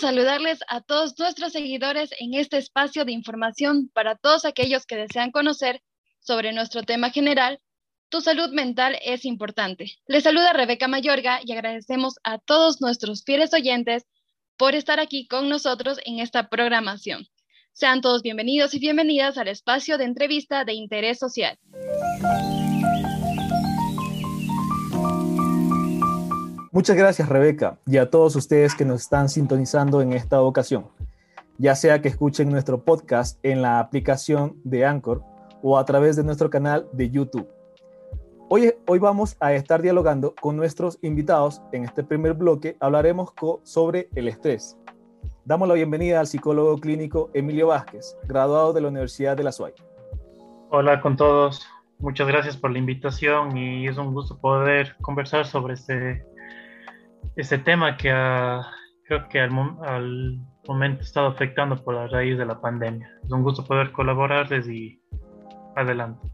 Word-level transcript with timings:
Saludarles 0.00 0.60
a 0.68 0.80
todos 0.80 1.18
nuestros 1.18 1.52
seguidores 1.52 2.10
en 2.20 2.34
este 2.34 2.56
espacio 2.56 3.04
de 3.04 3.10
información 3.10 3.90
para 3.92 4.14
todos 4.14 4.44
aquellos 4.44 4.86
que 4.86 4.94
desean 4.94 5.32
conocer 5.32 5.82
sobre 6.20 6.52
nuestro 6.52 6.84
tema 6.84 7.10
general. 7.10 7.58
Tu 8.08 8.20
salud 8.20 8.50
mental 8.52 8.96
es 9.02 9.24
importante. 9.24 9.96
Les 10.06 10.22
saluda 10.22 10.52
Rebeca 10.52 10.86
Mayorga 10.86 11.40
y 11.44 11.50
agradecemos 11.50 12.14
a 12.22 12.38
todos 12.38 12.80
nuestros 12.80 13.24
fieles 13.24 13.52
oyentes 13.52 14.06
por 14.56 14.76
estar 14.76 15.00
aquí 15.00 15.26
con 15.26 15.48
nosotros 15.48 15.98
en 16.04 16.20
esta 16.20 16.48
programación. 16.48 17.26
Sean 17.72 18.00
todos 18.00 18.22
bienvenidos 18.22 18.74
y 18.74 18.78
bienvenidas 18.78 19.36
al 19.36 19.48
espacio 19.48 19.98
de 19.98 20.04
entrevista 20.04 20.64
de 20.64 20.74
interés 20.74 21.18
social. 21.18 21.58
Muchas 26.78 26.96
gracias 26.96 27.28
Rebeca 27.28 27.76
y 27.86 27.96
a 27.96 28.08
todos 28.08 28.36
ustedes 28.36 28.76
que 28.76 28.84
nos 28.84 29.00
están 29.00 29.28
sintonizando 29.28 30.00
en 30.00 30.12
esta 30.12 30.40
ocasión, 30.40 30.86
ya 31.56 31.74
sea 31.74 32.00
que 32.00 32.06
escuchen 32.06 32.50
nuestro 32.50 32.84
podcast 32.84 33.44
en 33.44 33.62
la 33.62 33.80
aplicación 33.80 34.54
de 34.62 34.86
Anchor 34.86 35.24
o 35.60 35.76
a 35.76 35.84
través 35.84 36.14
de 36.14 36.22
nuestro 36.22 36.50
canal 36.50 36.88
de 36.92 37.10
YouTube. 37.10 37.48
Hoy, 38.48 38.72
hoy 38.86 39.00
vamos 39.00 39.36
a 39.40 39.54
estar 39.54 39.82
dialogando 39.82 40.36
con 40.40 40.56
nuestros 40.56 41.00
invitados. 41.02 41.60
En 41.72 41.82
este 41.82 42.04
primer 42.04 42.34
bloque 42.34 42.76
hablaremos 42.78 43.32
sobre 43.64 44.08
el 44.14 44.28
estrés. 44.28 44.78
Damos 45.44 45.66
la 45.66 45.74
bienvenida 45.74 46.20
al 46.20 46.28
psicólogo 46.28 46.78
clínico 46.78 47.28
Emilio 47.34 47.66
Vázquez, 47.66 48.16
graduado 48.28 48.72
de 48.72 48.82
la 48.82 48.86
Universidad 48.86 49.36
de 49.36 49.42
la 49.42 49.50
SUAY. 49.50 49.72
Hola 50.70 51.00
con 51.00 51.16
todos, 51.16 51.66
muchas 51.98 52.28
gracias 52.28 52.56
por 52.56 52.70
la 52.70 52.78
invitación 52.78 53.56
y 53.56 53.88
es 53.88 53.98
un 53.98 54.14
gusto 54.14 54.38
poder 54.38 54.94
conversar 55.00 55.44
sobre 55.44 55.74
este 55.74 56.24
este 57.38 57.56
tema 57.56 57.96
que 57.96 58.10
creo 59.06 59.28
que 59.28 59.40
al, 59.40 59.52
momento 60.66 61.00
ha 61.00 61.04
estado 61.04 61.28
afectando 61.28 61.82
por 61.82 61.94
la 61.94 62.08
raíz 62.08 62.36
de 62.36 62.44
la 62.44 62.60
pandemia. 62.60 63.08
Es 63.24 63.30
un 63.30 63.44
gusto 63.44 63.64
poder 63.64 63.92
colaborar 63.92 64.48
desde 64.48 65.00
adelante. 65.76 66.28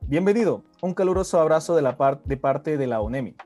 Bienvenido, 0.00 0.64
un 0.80 0.94
caluroso 0.94 1.38
abrazo 1.38 1.76
de, 1.76 1.82
la 1.82 2.20
de 2.24 2.36
parte 2.38 2.78
de 2.78 2.86
la 2.86 3.02
ONEMI. 3.02 3.36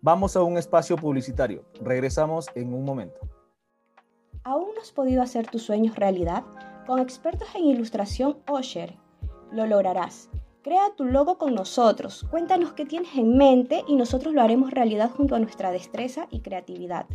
Vamos 0.00 0.36
a 0.36 0.42
un 0.42 0.56
espacio 0.56 0.96
publicitario. 0.96 1.66
Regresamos 1.82 2.48
en 2.54 2.72
un 2.72 2.84
momento. 2.84 3.20
¿Aún 4.42 4.70
no 4.74 4.80
has 4.80 4.90
podido 4.90 5.22
hacer 5.22 5.46
tus 5.48 5.62
sueños 5.62 5.96
realidad? 5.96 6.44
Con 6.86 6.98
expertos 6.98 7.48
en 7.54 7.66
ilustración 7.66 8.38
Osher, 8.48 8.96
lo 9.52 9.66
lograrás. 9.66 10.30
Crea 10.68 10.94
tu 10.94 11.06
logo 11.06 11.38
con 11.38 11.54
nosotros, 11.54 12.26
cuéntanos 12.30 12.74
qué 12.74 12.84
tienes 12.84 13.16
en 13.16 13.38
mente 13.38 13.84
y 13.88 13.96
nosotros 13.96 14.34
lo 14.34 14.42
haremos 14.42 14.70
realidad 14.70 15.10
junto 15.10 15.34
a 15.34 15.38
nuestra 15.38 15.72
destreza 15.72 16.28
y 16.30 16.40
creatividad. 16.40 17.06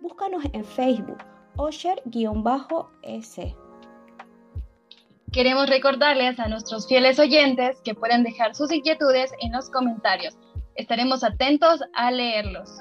Búscanos 0.00 0.42
en 0.52 0.64
Facebook, 0.64 1.18
Osher-S. 1.54 3.54
Queremos 5.30 5.70
recordarles 5.70 6.40
a 6.40 6.48
nuestros 6.48 6.88
fieles 6.88 7.20
oyentes 7.20 7.80
que 7.84 7.94
pueden 7.94 8.24
dejar 8.24 8.56
sus 8.56 8.72
inquietudes 8.72 9.30
en 9.40 9.52
los 9.52 9.70
comentarios. 9.70 10.36
Estaremos 10.74 11.22
atentos 11.22 11.80
a 11.94 12.10
leerlos. 12.10 12.76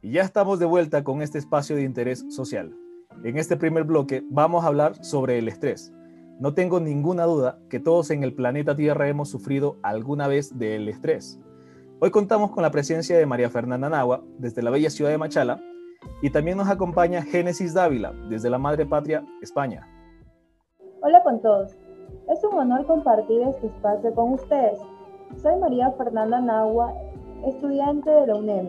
Y 0.00 0.14
ya 0.14 0.22
estamos 0.22 0.58
de 0.58 0.66
vuelta 0.66 1.04
con 1.04 1.22
este 1.22 1.38
espacio 1.38 1.76
de 1.76 1.84
interés 1.84 2.24
social. 2.28 2.74
En 3.22 3.38
este 3.38 3.56
primer 3.56 3.84
bloque 3.84 4.24
vamos 4.30 4.64
a 4.64 4.66
hablar 4.66 5.04
sobre 5.04 5.38
el 5.38 5.46
estrés 5.46 5.92
no 6.38 6.54
tengo 6.54 6.80
ninguna 6.80 7.24
duda 7.24 7.58
que 7.68 7.80
todos 7.80 8.10
en 8.10 8.22
el 8.24 8.34
planeta 8.34 8.74
Tierra 8.74 9.08
hemos 9.08 9.28
sufrido 9.28 9.76
alguna 9.82 10.26
vez 10.28 10.58
del 10.58 10.88
estrés. 10.88 11.40
Hoy 12.00 12.10
contamos 12.10 12.50
con 12.50 12.62
la 12.62 12.70
presencia 12.70 13.16
de 13.16 13.26
María 13.26 13.48
Fernanda 13.48 13.88
Nagua 13.88 14.24
desde 14.38 14.62
la 14.62 14.70
bella 14.70 14.90
ciudad 14.90 15.10
de 15.10 15.18
Machala 15.18 15.60
y 16.20 16.30
también 16.30 16.56
nos 16.56 16.68
acompaña 16.68 17.22
Génesis 17.22 17.74
Dávila 17.74 18.12
desde 18.28 18.50
la 18.50 18.58
Madre 18.58 18.86
Patria, 18.86 19.24
España. 19.40 19.86
Hola 21.02 21.22
con 21.22 21.40
todos. 21.40 21.76
Es 22.28 22.42
un 22.44 22.58
honor 22.58 22.86
compartir 22.86 23.42
este 23.42 23.66
espacio 23.66 24.14
con 24.14 24.32
ustedes. 24.34 24.78
Soy 25.40 25.56
María 25.60 25.92
Fernanda 25.92 26.40
Nagua, 26.40 26.92
estudiante 27.46 28.10
de 28.10 28.26
la 28.26 28.34
UNEM. 28.36 28.68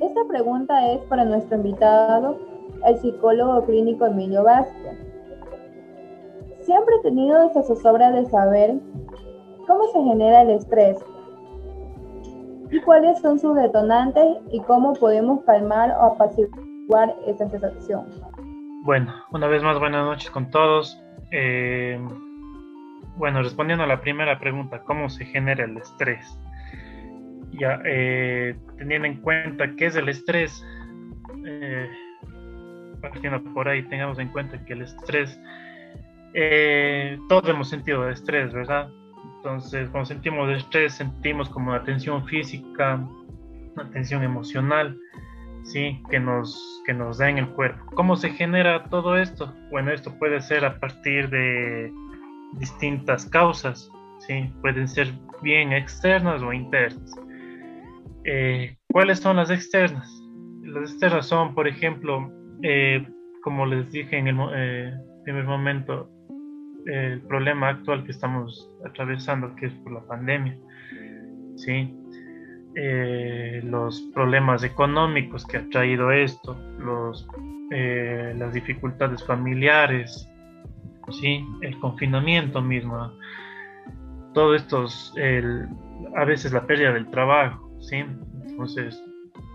Esta 0.00 0.24
pregunta 0.28 0.92
es 0.92 1.00
para 1.04 1.24
nuestro 1.24 1.56
invitado, 1.56 2.38
el 2.84 2.98
psicólogo 2.98 3.64
clínico 3.64 4.06
Emilio 4.06 4.44
Vázquez 4.44 5.05
Siempre 6.66 6.96
he 6.96 7.02
tenido 7.02 7.48
esa 7.48 7.62
zozobra 7.62 8.10
de 8.10 8.26
saber 8.26 8.74
cómo 9.68 9.86
se 9.92 10.02
genera 10.02 10.42
el 10.42 10.50
estrés 10.50 10.98
y 12.72 12.80
cuáles 12.80 13.20
son 13.20 13.38
sus 13.38 13.54
detonantes 13.54 14.38
y 14.50 14.60
cómo 14.62 14.92
podemos 14.94 15.44
calmar 15.44 15.90
o 15.92 16.06
apaciguar 16.06 17.14
esa 17.24 17.48
sensación. 17.48 18.06
Bueno, 18.82 19.14
una 19.30 19.46
vez 19.46 19.62
más 19.62 19.78
buenas 19.78 20.04
noches 20.04 20.28
con 20.32 20.50
todos. 20.50 21.00
Eh, 21.30 22.00
bueno, 23.16 23.44
respondiendo 23.44 23.84
a 23.84 23.86
la 23.86 24.00
primera 24.00 24.40
pregunta, 24.40 24.80
¿cómo 24.80 25.08
se 25.08 25.24
genera 25.24 25.66
el 25.66 25.76
estrés? 25.76 26.36
Ya, 27.52 27.80
eh, 27.84 28.56
teniendo 28.76 29.06
en 29.06 29.20
cuenta 29.20 29.72
qué 29.76 29.86
es 29.86 29.94
el 29.94 30.08
estrés, 30.08 30.66
eh, 31.46 31.88
partiendo 33.00 33.40
por 33.54 33.68
ahí, 33.68 33.84
tengamos 33.84 34.18
en 34.18 34.30
cuenta 34.30 34.64
que 34.64 34.72
el 34.72 34.82
estrés 34.82 35.38
eh, 36.38 37.18
todos 37.30 37.48
hemos 37.48 37.70
sentido 37.70 38.10
estrés, 38.10 38.52
¿verdad? 38.52 38.90
Entonces, 39.38 39.88
cuando 39.88 40.04
sentimos 40.04 40.50
estrés, 40.50 40.92
sentimos 40.92 41.48
como 41.48 41.70
una 41.70 41.82
tensión 41.82 42.26
física, 42.26 43.02
una 43.74 43.90
tensión 43.90 44.22
emocional, 44.22 44.98
¿sí? 45.62 46.02
Que 46.10 46.20
nos, 46.20 46.82
que 46.84 46.92
nos 46.92 47.16
da 47.16 47.30
en 47.30 47.38
el 47.38 47.48
cuerpo. 47.48 47.82
¿Cómo 47.94 48.16
se 48.16 48.28
genera 48.28 48.84
todo 48.84 49.16
esto? 49.16 49.54
Bueno, 49.70 49.90
esto 49.92 50.12
puede 50.18 50.42
ser 50.42 50.66
a 50.66 50.78
partir 50.78 51.30
de 51.30 51.90
distintas 52.58 53.24
causas, 53.24 53.90
¿sí? 54.18 54.52
Pueden 54.60 54.86
ser 54.88 55.10
bien 55.40 55.72
externas 55.72 56.42
o 56.42 56.52
internas. 56.52 57.14
Eh, 58.24 58.76
¿Cuáles 58.92 59.20
son 59.20 59.36
las 59.36 59.50
externas? 59.50 60.06
Las 60.64 60.90
externas 60.90 61.24
son, 61.24 61.54
por 61.54 61.66
ejemplo, 61.66 62.30
eh, 62.62 63.06
como 63.42 63.64
les 63.64 63.90
dije 63.90 64.18
en 64.18 64.26
el 64.28 65.00
primer 65.24 65.44
momento, 65.44 66.10
el 66.86 67.20
problema 67.22 67.70
actual 67.70 68.04
que 68.04 68.12
estamos 68.12 68.70
atravesando, 68.84 69.54
que 69.56 69.66
es 69.66 69.72
por 69.74 69.92
la 69.92 70.00
pandemia, 70.00 70.56
¿sí? 71.56 71.94
Eh, 72.74 73.62
los 73.64 74.02
problemas 74.14 74.62
económicos 74.62 75.46
que 75.46 75.56
ha 75.56 75.68
traído 75.70 76.12
esto, 76.12 76.54
los, 76.78 77.26
eh, 77.70 78.34
las 78.36 78.52
dificultades 78.52 79.24
familiares, 79.24 80.28
¿sí? 81.10 81.42
el 81.62 81.78
confinamiento 81.78 82.60
mismo, 82.60 83.12
todo 84.34 84.54
esto, 84.54 84.86
a 86.16 86.24
veces 86.26 86.52
la 86.52 86.66
pérdida 86.66 86.92
del 86.92 87.08
trabajo, 87.10 87.66
¿sí? 87.80 88.04
entonces 88.46 89.02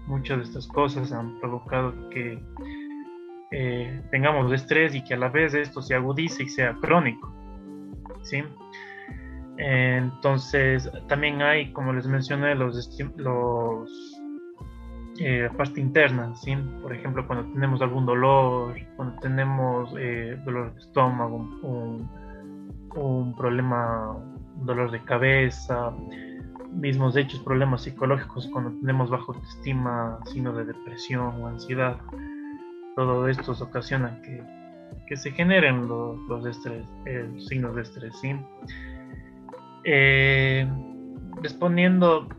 muchas 0.08 0.40
de 0.40 0.44
estas 0.46 0.68
cosas 0.68 1.12
han 1.12 1.40
provocado 1.40 1.94
que 2.10 2.40
eh, 3.52 4.02
tengamos 4.12 4.52
estrés 4.54 4.96
y 4.96 5.04
que 5.04 5.14
a 5.14 5.18
la 5.18 5.30
vez 5.30 5.54
esto 5.54 5.82
se 5.82 5.96
agudice 5.96 6.44
y 6.44 6.50
sea 6.50 6.74
crónico. 6.74 7.34
¿sí? 8.24 8.44
Entonces, 9.58 10.90
también 11.08 11.42
hay, 11.42 11.72
como 11.74 11.94
les 11.94 12.08
mencioné, 12.08 12.56
los, 12.56 12.90
los 13.18 14.22
eh, 15.20 15.50
parte 15.56 15.82
interna, 15.82 16.34
¿sí? 16.36 16.56
Por 16.82 16.96
ejemplo, 16.96 17.28
cuando 17.28 17.52
tenemos 17.54 17.82
algún 17.82 18.06
dolor, 18.06 18.76
cuando 18.96 19.20
tenemos 19.20 19.94
eh, 20.00 20.40
dolor 20.46 20.74
de 20.74 20.80
estómago, 20.80 21.38
un, 22.96 23.36
problema, 23.38 24.14
un 24.14 24.66
dolor 24.66 24.90
de 24.92 25.04
cabeza, 25.04 25.92
mismos 26.72 27.16
hechos, 27.16 27.40
problemas 27.42 27.84
psicológicos, 27.84 28.50
cuando 28.52 28.72
tenemos 28.80 29.10
bajo 29.10 29.34
autoestima, 29.34 30.18
signo 30.26 30.54
de 30.54 30.66
depresión 30.66 31.42
o 31.42 31.48
ansiedad 31.48 31.98
todo 32.96 33.28
esto 33.28 33.52
ocasiona 33.62 34.22
que, 34.22 34.62
se 35.16 35.32
generen 35.32 35.88
los, 35.90 36.46
estrés, 36.46 36.86
signos 37.48 37.76
de 37.76 37.82
estrés. 37.82 38.18
¿sí? 38.22 38.34
Eh, 39.84 40.68
respondiendo 41.42 42.30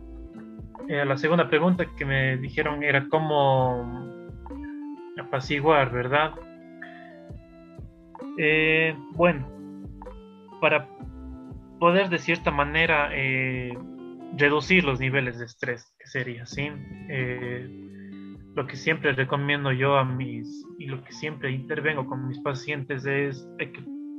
eh, 0.89 1.01
a 1.01 1.05
la 1.05 1.17
segunda 1.17 1.49
pregunta 1.49 1.87
que 1.97 2.05
me 2.05 2.37
dijeron 2.39 2.83
era 2.83 3.09
cómo 3.09 4.19
apaciguar, 5.21 5.93
¿verdad? 5.93 6.35
Eh, 8.39 8.97
bueno, 9.13 9.47
para 10.61 10.89
poder 11.79 12.09
de 12.09 12.19
cierta 12.19 12.51
manera 12.51 13.11
reducir 14.37 14.85
los 14.85 14.99
niveles 14.99 15.39
de 15.39 15.45
estrés, 15.45 15.95
que 15.99 16.07
sería, 16.07 16.47
¿sí? 16.47 16.71
Lo 18.55 18.67
que 18.67 18.77
siempre 18.77 19.13
recomiendo 19.13 19.73
yo 19.73 19.97
a 19.97 20.05
mis, 20.05 20.65
y 20.79 20.87
lo 20.87 21.03
que 21.05 21.13
siempre 21.13 21.51
intervengo 21.51 22.07
con 22.07 22.29
mis 22.29 22.39
pacientes 22.41 23.05
es 23.07 23.49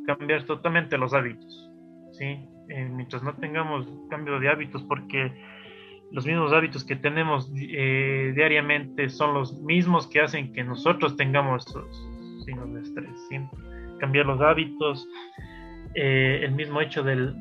cambiar 0.05 0.43
totalmente 0.43 0.97
los 0.97 1.13
hábitos, 1.13 1.71
¿sí? 2.13 2.39
Eh, 2.69 2.89
mientras 2.91 3.23
no 3.23 3.33
tengamos 3.35 3.87
cambio 4.09 4.39
de 4.39 4.49
hábitos, 4.49 4.83
porque 4.83 5.31
los 6.13 6.27
mismos 6.27 6.53
hábitos 6.53 6.83
que 6.83 6.95
tenemos 6.95 7.51
eh, 7.57 8.33
diariamente 8.35 9.09
son 9.09 9.33
los 9.33 9.59
mismos 9.61 10.07
que 10.07 10.21
hacen 10.21 10.53
que 10.53 10.63
nosotros 10.63 11.17
tengamos 11.17 11.65
estos 11.65 12.07
signos 12.45 12.71
de 12.71 12.81
estrés. 12.81 13.27
¿sí? 13.29 13.39
Cambiar 13.99 14.27
los 14.27 14.39
hábitos, 14.39 15.07
eh, 15.95 16.41
el 16.43 16.51
mismo 16.51 16.81
hecho 16.81 17.03
del... 17.03 17.35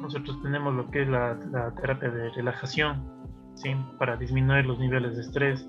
Nosotros 0.00 0.42
tenemos 0.42 0.74
lo 0.74 0.90
que 0.90 1.02
es 1.02 1.08
la, 1.08 1.38
terapia 1.80 2.08
de 2.08 2.30
relajación, 2.30 3.04
¿sí? 3.54 3.76
para 3.98 4.16
disminuir 4.16 4.64
los 4.64 4.78
niveles 4.78 5.14
de 5.16 5.20
estrés, 5.20 5.68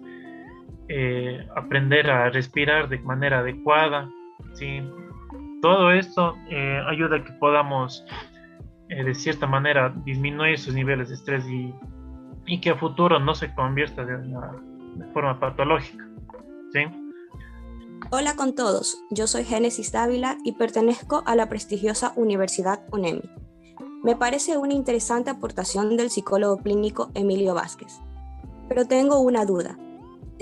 eh, 0.96 1.48
aprender 1.56 2.10
a 2.10 2.30
respirar 2.30 2.90
de 2.90 3.00
manera 3.00 3.40
adecuada. 3.40 4.10
¿sí? 4.54 4.82
Todo 5.62 5.92
esto 5.92 6.36
ayuda 6.88 7.18
a 7.18 7.24
que 7.24 7.32
podamos 7.34 8.06
de 8.90 9.16
cierta 9.16 9.48
manera 9.48 9.94
disminuir 10.06 10.60
sus 10.60 10.74
niveles 10.74 11.10
de 11.10 11.16
estrés 11.16 11.48
y 11.48 11.74
y 12.46 12.60
que 12.62 12.72
a 12.72 12.76
futuro 12.76 13.20
no 13.20 13.36
se 13.36 13.54
convierta 13.54 14.04
de, 14.06 14.16
una, 14.16 14.52
forma 15.14 15.40
patológica. 15.40 16.04
¿sí? 16.74 16.82
Hola 18.12 18.36
con 18.36 18.54
todos, 18.54 19.00
yo 19.10 19.28
soy 19.28 19.44
Génesis 19.44 19.92
Dávila 19.92 20.38
y 20.44 20.54
pertenezco 20.54 21.24
a 21.26 21.36
la 21.36 21.50
prestigiosa 21.50 22.14
Universidad 22.16 22.82
UNEMI. 22.92 23.22
Me 24.04 24.16
parece 24.16 24.58
una 24.58 24.74
interesante 24.74 25.30
aportación 25.30 25.96
del 25.96 26.10
psicólogo 26.10 26.58
clínico 26.58 27.10
Emilio 27.14 27.54
Vázquez. 27.54 28.00
Pero 28.68 28.86
tengo 28.86 29.20
una 29.20 29.46
duda. 29.46 29.78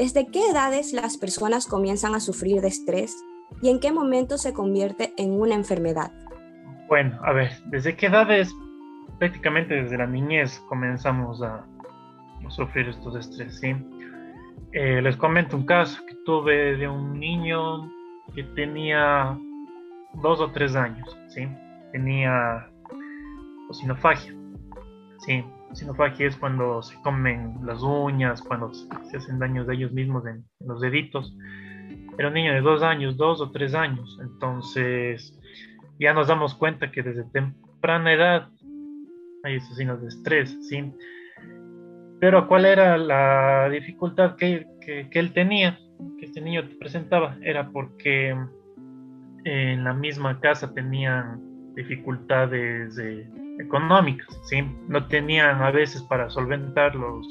¿Desde 0.01 0.25
qué 0.25 0.49
edades 0.49 0.93
las 0.93 1.15
personas 1.15 1.67
comienzan 1.67 2.15
a 2.15 2.19
sufrir 2.19 2.59
de 2.59 2.69
estrés 2.69 3.15
y 3.61 3.69
en 3.69 3.79
qué 3.79 3.91
momento 3.91 4.39
se 4.39 4.51
convierte 4.51 5.13
en 5.15 5.39
una 5.39 5.53
enfermedad? 5.53 6.11
Bueno, 6.87 7.19
a 7.23 7.31
ver, 7.33 7.51
¿desde 7.67 7.95
qué 7.95 8.07
edades? 8.07 8.51
Prácticamente 9.19 9.75
desde 9.75 9.99
la 9.99 10.07
niñez 10.07 10.59
comenzamos 10.67 11.43
a, 11.43 11.63
sufrir 12.49 12.89
estos 12.89 13.15
estrés. 13.15 13.59
¿sí? 13.59 13.75
Eh, 14.71 15.03
les 15.03 15.15
comento 15.17 15.55
un 15.55 15.67
caso 15.67 16.03
que 16.07 16.15
tuve 16.25 16.77
de 16.77 16.87
un 16.87 17.19
niño 17.19 17.87
que 18.33 18.43
tenía 18.55 19.37
dos 20.15 20.39
o 20.39 20.49
tres 20.49 20.75
años, 20.75 21.15
¿sí? 21.27 21.47
tenía 21.91 22.67
sinofagia. 23.71 24.33
¿sí? 25.19 25.43
Sinofagia 25.73 26.27
es 26.27 26.35
cuando 26.35 26.81
se 26.81 26.95
comen 27.01 27.55
las 27.65 27.81
uñas, 27.81 28.41
cuando 28.41 28.73
se 28.73 29.17
hacen 29.17 29.39
daños 29.39 29.67
de 29.67 29.75
ellos 29.75 29.91
mismos 29.91 30.25
en, 30.25 30.43
los 30.59 30.81
deditos. 30.81 31.35
Era 32.17 32.27
un 32.27 32.33
niño 32.33 32.53
de 32.53 32.61
dos 32.61 32.83
años, 32.83 33.17
dos 33.17 33.41
o 33.41 33.51
tres 33.51 33.73
años. 33.73 34.19
Entonces, 34.21 35.37
ya 35.99 36.13
nos 36.13 36.27
damos 36.27 36.55
cuenta 36.55 36.91
que 36.91 37.03
desde 37.03 37.23
temprana 37.23 38.13
edad 38.13 38.49
hay 39.43 39.55
esos 39.55 39.75
signos 39.77 40.01
de 40.01 40.09
estrés, 40.09 40.57
¿sí? 40.67 40.93
Pero 42.19 42.47
¿cuál 42.47 42.65
era 42.65 42.97
la 42.97 43.69
dificultad 43.69 44.35
que, 44.35 44.67
él 45.11 45.33
tenía, 45.33 45.79
que 46.19 46.25
este 46.25 46.41
niño 46.41 46.61
presentaba? 46.79 47.37
Era 47.41 47.69
porque 47.69 48.35
en 49.43 49.83
la 49.83 49.93
misma 49.93 50.39
casa 50.39 50.73
tenían 50.73 51.41
dificultades 51.75 52.95
económicas, 53.61 54.27
¿sí? 54.43 54.63
No 54.87 55.07
tenían 55.07 55.61
a 55.61 55.71
veces 55.71 56.01
para 56.03 56.29
solventar 56.29 56.95
los, 56.95 57.27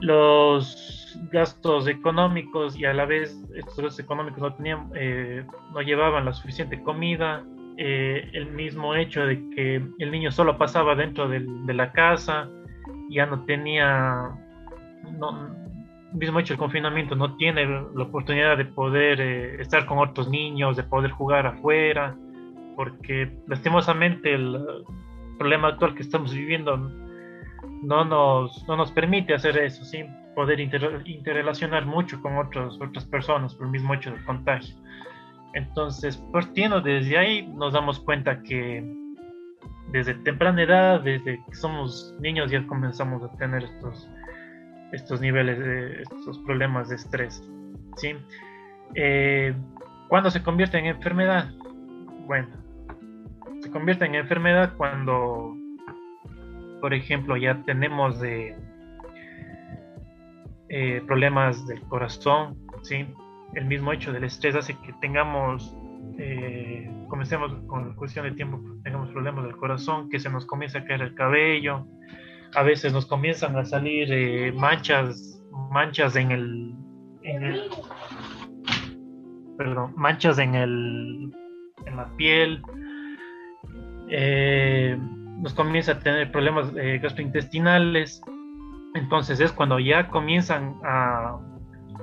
los 0.00 1.18
gastos 1.32 1.86
económicos 1.88 2.76
y 2.78 2.84
a 2.84 2.92
la 2.92 3.04
vez 3.04 3.36
estos 3.54 3.76
gastos 3.76 3.98
económicos 4.00 4.40
no 4.40 4.54
tenían, 4.54 4.90
eh, 4.94 5.44
no 5.72 5.80
llevaban 5.82 6.24
la 6.24 6.32
suficiente 6.32 6.82
comida, 6.82 7.44
eh, 7.76 8.30
el 8.32 8.52
mismo 8.52 8.94
hecho 8.94 9.26
de 9.26 9.36
que 9.50 9.76
el 9.98 10.10
niño 10.10 10.30
solo 10.30 10.58
pasaba 10.58 10.94
dentro 10.94 11.28
de 11.28 11.74
la 11.74 11.92
casa, 11.92 12.48
ya 13.10 13.26
no 13.26 13.44
tenía, 13.44 14.30
no, 15.18 15.54
mismo 16.14 16.38
hecho 16.38 16.54
el 16.54 16.58
confinamiento, 16.58 17.16
no 17.16 17.36
tiene 17.36 17.66
la 17.66 18.02
oportunidad 18.02 18.56
de 18.56 18.64
poder 18.64 19.20
eh, 19.20 19.60
estar 19.60 19.86
con 19.86 19.98
otros 19.98 20.28
niños, 20.28 20.76
de 20.76 20.84
poder 20.84 21.10
jugar 21.10 21.46
afuera, 21.46 22.16
porque 22.76 23.30
lastimosamente 23.46 24.34
el 24.34 24.84
problema 25.38 25.68
actual 25.68 25.94
que 25.94 26.02
estamos 26.02 26.32
viviendo 26.32 26.76
no 27.82 28.04
nos, 28.04 28.66
no 28.68 28.76
nos 28.76 28.90
permite 28.92 29.34
hacer 29.34 29.58
eso, 29.58 29.84
sin 29.84 30.06
poder 30.34 30.60
interrelacionar 30.60 31.86
mucho 31.86 32.20
con 32.20 32.38
otros, 32.38 32.78
otras 32.80 33.04
personas 33.04 33.54
por 33.54 33.66
el 33.66 33.72
mismo 33.72 33.94
hecho 33.94 34.10
del 34.10 34.24
contagio. 34.24 34.74
Entonces, 35.54 36.16
partiendo 36.32 36.80
desde 36.80 37.16
ahí, 37.16 37.46
nos 37.46 37.72
damos 37.72 38.00
cuenta 38.00 38.42
que 38.42 38.84
desde 39.92 40.14
temprana 40.14 40.62
edad, 40.62 41.00
desde 41.00 41.40
que 41.44 41.54
somos 41.54 42.14
niños 42.20 42.50
ya 42.50 42.66
comenzamos 42.66 43.22
a 43.22 43.30
tener 43.36 43.62
estos, 43.62 44.10
estos 44.92 45.20
niveles, 45.20 45.58
de, 45.58 46.02
estos 46.02 46.38
problemas 46.40 46.88
de 46.88 46.96
estrés. 46.96 47.48
¿sí? 47.96 48.16
Eh, 48.96 49.54
¿Cuándo 50.08 50.30
se 50.30 50.42
convierte 50.42 50.78
en 50.78 50.86
enfermedad? 50.86 51.48
Bueno, 52.26 52.48
se 53.64 53.70
convierte 53.70 54.04
en 54.04 54.14
enfermedad 54.14 54.74
cuando, 54.76 55.56
por 56.82 56.92
ejemplo, 56.92 57.36
ya 57.36 57.62
tenemos 57.64 58.20
de, 58.20 58.54
eh, 60.68 61.02
problemas 61.06 61.66
del 61.66 61.80
corazón, 61.82 62.58
¿sí? 62.82 63.06
El 63.54 63.64
mismo 63.64 63.92
hecho 63.92 64.12
del 64.12 64.24
estrés 64.24 64.54
hace 64.54 64.76
que 64.80 64.92
tengamos 65.00 65.74
eh, 66.18 66.90
comencemos 67.08 67.54
con 67.66 67.94
cuestión 67.94 68.26
de 68.26 68.32
tiempo, 68.32 68.60
tengamos 68.82 69.10
problemas 69.10 69.44
del 69.44 69.56
corazón, 69.56 70.10
que 70.10 70.20
se 70.20 70.28
nos 70.28 70.44
comienza 70.44 70.80
a 70.80 70.84
caer 70.84 71.00
el 71.00 71.14
cabello, 71.14 71.86
a 72.54 72.62
veces 72.62 72.92
nos 72.92 73.06
comienzan 73.06 73.56
a 73.56 73.64
salir 73.64 74.12
eh, 74.12 74.52
manchas, 74.52 75.42
manchas 75.70 76.16
en 76.16 76.30
el, 76.32 76.74
perdón, 79.56 79.94
manchas 79.96 80.38
en 80.38 80.54
el, 80.54 81.32
en 81.86 81.96
la 81.96 82.06
piel, 82.16 82.62
eh, 84.16 84.98
nos 85.38 85.54
comienza 85.54 85.92
a 85.92 85.98
tener 85.98 86.30
problemas 86.30 86.72
gastrointestinales, 86.72 88.22
entonces 88.94 89.40
es 89.40 89.52
cuando 89.52 89.78
ya 89.80 90.08
comienzan 90.08 90.76
a, 90.84 91.38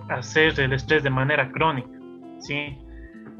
hacer 0.10 0.60
el 0.60 0.74
estrés 0.74 1.04
de 1.04 1.10
manera 1.10 1.52
crónica, 1.52 1.90
¿sí? 2.40 2.78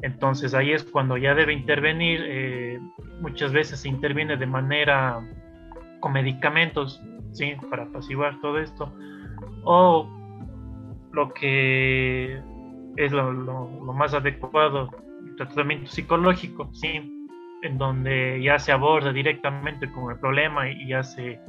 Entonces 0.00 0.54
ahí 0.54 0.72
es 0.72 0.84
cuando 0.84 1.16
ya 1.18 1.34
debe 1.34 1.52
intervenir, 1.52 2.20
eh, 2.24 2.80
muchas 3.20 3.52
veces 3.52 3.80
se 3.80 3.88
interviene 3.88 4.36
de 4.36 4.46
manera 4.46 5.20
con 6.00 6.12
medicamentos, 6.12 7.00
¿sí? 7.32 7.54
Para 7.70 7.84
apaciguar 7.84 8.40
todo 8.40 8.58
esto. 8.58 8.92
O 9.64 10.08
lo 11.12 11.32
que 11.34 12.40
es 12.96 13.12
lo, 13.12 13.68
más 13.94 14.14
adecuado, 14.14 14.90
el 15.26 15.36
tratamiento 15.36 15.90
psicológico, 15.90 16.70
¿sí? 16.72 17.21
En 17.62 17.78
donde 17.78 18.42
ya 18.42 18.58
se 18.58 18.72
aborda 18.72 19.12
directamente 19.12 19.90
con 19.90 20.10
el 20.10 20.18
problema 20.18 20.68
y 20.68 20.88
ya 20.88 21.02
se, 21.02 21.40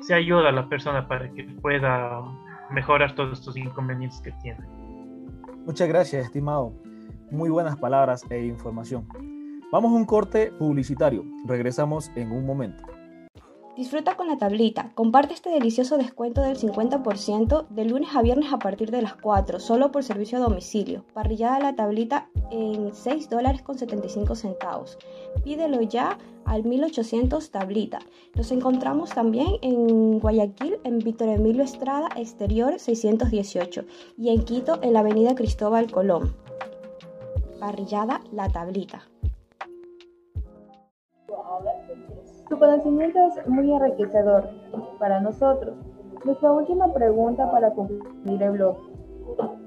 se 0.00 0.14
ayuda 0.14 0.48
a 0.48 0.52
la 0.52 0.68
persona 0.68 1.06
para 1.06 1.28
que 1.32 1.44
pueda 1.60 2.22
mejorar 2.70 3.14
todos 3.14 3.38
estos 3.38 3.56
inconvenientes 3.56 4.20
que 4.20 4.32
tiene. 4.42 4.60
Muchas 5.66 5.88
gracias, 5.88 6.26
estimado 6.26 6.72
muy 7.30 7.50
buenas 7.50 7.76
palabras 7.76 8.24
e 8.30 8.44
información. 8.44 9.06
Vamos 9.70 9.92
a 9.92 9.94
un 9.94 10.04
corte 10.04 10.50
publicitario. 10.58 11.24
Regresamos 11.46 12.10
en 12.16 12.32
un 12.32 12.46
momento. 12.46 12.84
Disfruta 13.78 14.16
con 14.16 14.26
la 14.26 14.38
tablita. 14.38 14.90
Comparte 14.96 15.34
este 15.34 15.50
delicioso 15.50 15.98
descuento 15.98 16.42
del 16.42 16.58
50% 16.58 17.68
de 17.68 17.84
lunes 17.84 18.08
a 18.12 18.22
viernes 18.22 18.52
a 18.52 18.58
partir 18.58 18.90
de 18.90 19.02
las 19.02 19.14
4, 19.14 19.60
solo 19.60 19.92
por 19.92 20.02
servicio 20.02 20.38
a 20.38 20.40
domicilio. 20.40 21.04
Parrillada 21.14 21.60
la 21.60 21.76
tablita 21.76 22.28
en 22.50 22.92
6 22.92 23.30
dólares 23.30 23.62
con 23.62 23.78
75 23.78 24.34
centavos. 24.34 24.98
Pídelo 25.44 25.80
ya 25.82 26.18
al 26.44 26.64
1800 26.64 27.52
tablita. 27.52 28.00
Nos 28.34 28.50
encontramos 28.50 29.10
también 29.10 29.46
en 29.62 30.18
Guayaquil, 30.18 30.80
en 30.82 30.98
Víctor 30.98 31.28
Emilio 31.28 31.62
Estrada, 31.62 32.08
exterior 32.16 32.80
618, 32.80 33.84
y 34.16 34.30
en 34.30 34.42
Quito, 34.42 34.80
en 34.82 34.92
la 34.92 35.00
avenida 35.00 35.36
Cristóbal 35.36 35.88
Colón 35.88 36.34
parrillada 37.58 38.20
La 38.32 38.48
Tablita. 38.48 39.08
Su 42.48 42.58
conocimiento 42.58 43.18
es 43.28 43.46
muy 43.46 43.70
enriquecedor 43.72 44.48
para 44.98 45.20
nosotros. 45.20 45.74
Nuestra 46.24 46.50
última 46.50 46.92
pregunta 46.92 47.50
para 47.50 47.70
concluir 47.72 48.42
el 48.42 48.52
blog. 48.52 48.78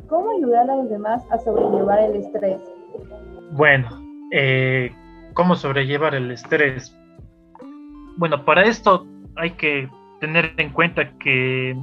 ¿Cómo 0.08 0.32
ayudar 0.32 0.70
a 0.70 0.76
los 0.76 0.90
demás 0.90 1.24
a 1.32 1.38
sobrellevar 1.38 2.00
el 2.00 2.16
estrés? 2.16 2.60
Bueno, 3.52 3.88
eh, 4.32 4.92
¿cómo 5.34 5.56
sobrellevar 5.56 6.16
el 6.16 6.32
estrés? 6.32 6.98
Bueno, 8.18 8.44
para 8.44 8.64
esto 8.64 9.06
hay 9.38 9.52
que 9.52 9.88
tener 10.20 10.54
en 10.58 10.72
cuenta 10.72 11.18
que 11.18 11.78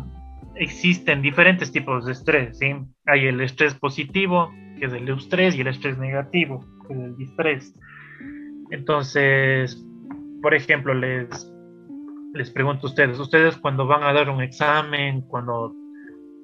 existen 0.57 1.23
diferentes 1.23 1.71
tipos 1.73 2.07
de 2.07 2.13
estrés. 2.13 2.59
¿sí? 2.59 2.75
Hay 3.07 3.27
el 3.27 3.41
estrés 3.41 3.75
positivo, 3.75 4.51
que 4.79 4.87
es 4.87 4.93
el 4.93 5.09
eustrés, 5.09 5.55
y 5.55 5.61
el 5.61 5.69
estrés 5.69 5.97
negativo, 5.97 6.65
que 6.87 6.95
es 6.95 7.01
el 7.01 7.17
distrés. 7.17 7.75
Entonces, 8.71 9.83
por 10.43 10.55
ejemplo, 10.55 10.95
les, 10.95 11.53
les 12.35 12.51
pregunto 12.51 12.87
a 12.87 12.91
ustedes, 12.91 13.19
ustedes 13.19 13.57
cuando 13.57 13.87
van 13.87 14.03
a 14.03 14.13
dar 14.13 14.31
un 14.31 14.43
examen, 14.43 15.23
cuando, 15.23 15.75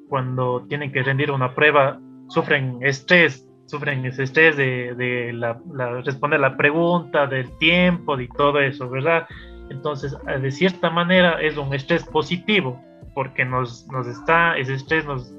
cuando 0.08 0.64
tienen 0.68 0.92
que 0.92 1.02
rendir 1.02 1.30
una 1.30 1.54
prueba, 1.54 2.00
sufren 2.28 2.78
estrés, 2.82 3.48
sufren 3.66 4.04
ese 4.04 4.24
estrés 4.24 4.56
de, 4.56 4.94
de 4.94 5.32
la, 5.32 5.58
responder 6.04 6.40
la 6.40 6.56
pregunta, 6.56 7.26
del 7.26 7.56
tiempo, 7.58 8.18
y 8.20 8.28
todo 8.28 8.60
eso, 8.60 8.88
¿verdad? 8.88 9.26
Entonces, 9.70 10.16
de 10.40 10.50
cierta 10.50 10.90
manera 10.90 11.40
es 11.40 11.56
un 11.56 11.72
estrés 11.72 12.04
positivo, 12.04 12.80
porque 13.14 13.44
nos, 13.44 13.86
nos 13.88 14.06
está, 14.06 14.56
ese 14.56 14.74
estrés 14.74 15.06
nos, 15.06 15.32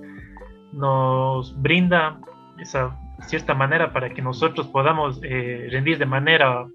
nos 0.74 1.60
brinda 1.62 2.20
esa 2.60 2.98
cierta 3.28 3.54
manera 3.54 3.94
para 3.94 4.10
que 4.10 4.22
nosotros 4.22 4.68
podamos 4.68 5.20
eh, 5.24 5.68
rendir 5.72 5.98
de 5.98 6.06
manera 6.06 6.66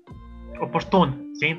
oportuna, 0.61 1.17
¿sí? 1.35 1.59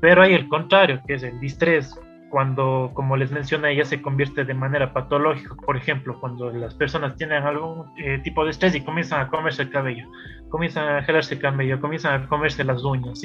Pero 0.00 0.22
hay 0.22 0.34
el 0.34 0.48
contrario, 0.48 1.00
que 1.06 1.14
es 1.14 1.22
el 1.22 1.38
distrés, 1.40 1.98
cuando, 2.30 2.90
como 2.94 3.16
les 3.16 3.30
mencioné, 3.30 3.74
ya 3.76 3.84
se 3.84 4.02
convierte 4.02 4.44
de 4.44 4.54
manera 4.54 4.92
patológica, 4.92 5.54
por 5.54 5.76
ejemplo, 5.76 6.18
cuando 6.20 6.50
las 6.50 6.74
personas 6.74 7.16
tienen 7.16 7.42
algún 7.44 7.86
eh, 7.96 8.18
tipo 8.22 8.44
de 8.44 8.50
estrés 8.50 8.74
y 8.74 8.82
comienzan 8.82 9.20
a 9.20 9.28
comerse 9.28 9.62
el 9.62 9.70
cabello, 9.70 10.06
comienzan 10.48 10.88
a 10.88 11.02
jalarse 11.02 11.34
el 11.34 11.40
cabello, 11.40 11.80
comienzan 11.80 12.22
a 12.22 12.28
comerse 12.28 12.64
las 12.64 12.82
uñas. 12.84 13.22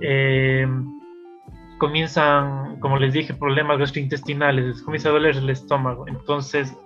Eh, 0.00 0.66
comienzan, 1.78 2.78
como 2.80 2.96
les 2.98 3.12
dije, 3.12 3.34
problemas 3.34 3.78
gastrointestinales, 3.78 4.82
comienza 4.82 5.08
a 5.08 5.12
doler 5.12 5.36
el 5.36 5.50
estómago. 5.50 6.06
Entonces, 6.08 6.76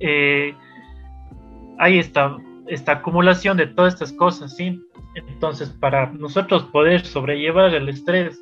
eh, 0.00 0.54
hay 1.78 1.98
esta, 1.98 2.36
esta 2.68 2.92
acumulación 2.92 3.56
de 3.56 3.66
todas 3.66 3.94
estas 3.94 4.12
cosas, 4.12 4.56
¿sí? 4.56 4.80
Entonces, 5.14 5.70
para 5.70 6.10
nosotros 6.12 6.64
poder 6.64 7.04
sobrellevar 7.04 7.74
el 7.74 7.88
estrés 7.88 8.40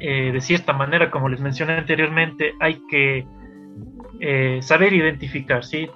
eh, 0.00 0.30
de 0.32 0.40
cierta 0.40 0.72
manera, 0.72 1.10
como 1.10 1.28
les 1.28 1.40
mencioné 1.40 1.74
anteriormente, 1.74 2.54
hay 2.60 2.80
que 2.88 3.26
eh, 4.20 4.58
saber 4.62 4.92
identificar, 4.92 5.64
¿sí? 5.64 5.88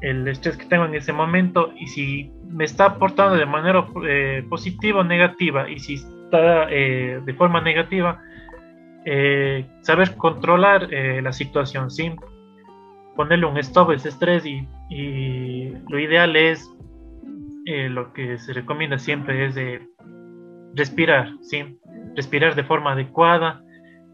El 0.00 0.26
estrés 0.28 0.56
que 0.56 0.66
tengo 0.66 0.84
en 0.84 0.94
ese 0.94 1.12
momento 1.12 1.72
y 1.76 1.86
si 1.86 2.30
me 2.48 2.64
está 2.64 2.86
aportando 2.86 3.36
de 3.36 3.46
manera 3.46 3.86
eh, 4.06 4.44
positiva 4.48 5.00
o 5.00 5.04
negativa 5.04 5.68
y 5.68 5.78
si 5.78 5.94
está 5.94 6.66
de 6.66 7.34
forma 7.36 7.60
negativa, 7.60 8.22
saber 9.80 10.14
controlar 10.16 10.88
la 10.88 11.32
situación, 11.32 11.90
¿sí? 11.90 12.14
Ponerle 13.16 13.46
un 13.46 13.58
stop 13.58 13.90
a 13.90 13.94
ese 13.94 14.08
estrés 14.08 14.46
y, 14.46 14.66
y 14.88 15.74
lo 15.88 15.98
ideal 15.98 16.36
es 16.36 16.70
eh, 17.66 17.88
lo 17.88 18.12
que 18.12 18.38
se 18.38 18.52
recomienda 18.52 18.98
siempre 18.98 19.46
es 19.46 19.54
de 19.54 19.86
respirar, 20.74 21.30
¿sí? 21.42 21.78
Respirar 22.16 22.54
de 22.54 22.64
forma 22.64 22.92
adecuada, 22.92 23.62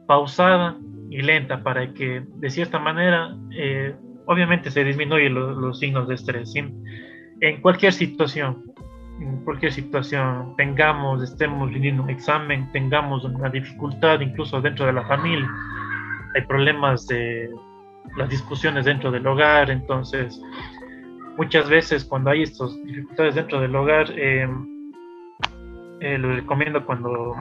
pausada 0.07 0.77
y 1.11 1.23
lenta 1.23 1.63
para 1.63 1.93
que 1.95 2.23
de 2.27 2.51
cierta 2.51 2.79
manera, 2.79 3.37
eh, 3.53 3.95
obviamente 4.27 4.71
se 4.71 4.83
disminuyen 4.83 5.35
los 5.35 5.79
signos 5.79 6.09
de 6.09 6.17
estrés, 6.17 6.53
¿sí? 6.53 6.65
En 7.41 7.61
cualquier 7.61 7.93
situación, 7.93 8.65
en 9.21 9.45
cualquier 9.45 9.73
situación, 9.73 10.55
tengamos, 10.57 11.23
estemos 11.23 11.73
rindiendo 11.73 12.03
un 12.03 12.11
examen, 12.11 12.71
tengamos 12.73 13.25
una 13.25 13.49
dificultad 13.49 14.21
incluso 14.21 14.61
dentro 14.61 14.87
de 14.87 14.93
la 14.93 15.07
familia, 15.07 15.49
hay 16.35 16.43
problemas 16.43 17.07
de 17.07 17.49
las 18.17 18.29
discusiones 18.29 18.85
dentro 18.85 19.11
del 19.11 19.27
hogar, 19.27 19.71
entonces 19.71 20.41
muchas 21.37 21.69
veces 21.69 22.05
cuando 22.05 22.31
hay 22.31 22.43
estas 22.43 22.75
dificultades 22.85 23.35
dentro 23.35 23.61
del 23.61 23.75
hogar, 23.75 24.11
eh, 24.17 24.49
eh, 26.01 26.19
lo 26.19 26.35
recomiendo 26.35 26.85
cuando, 26.85 27.35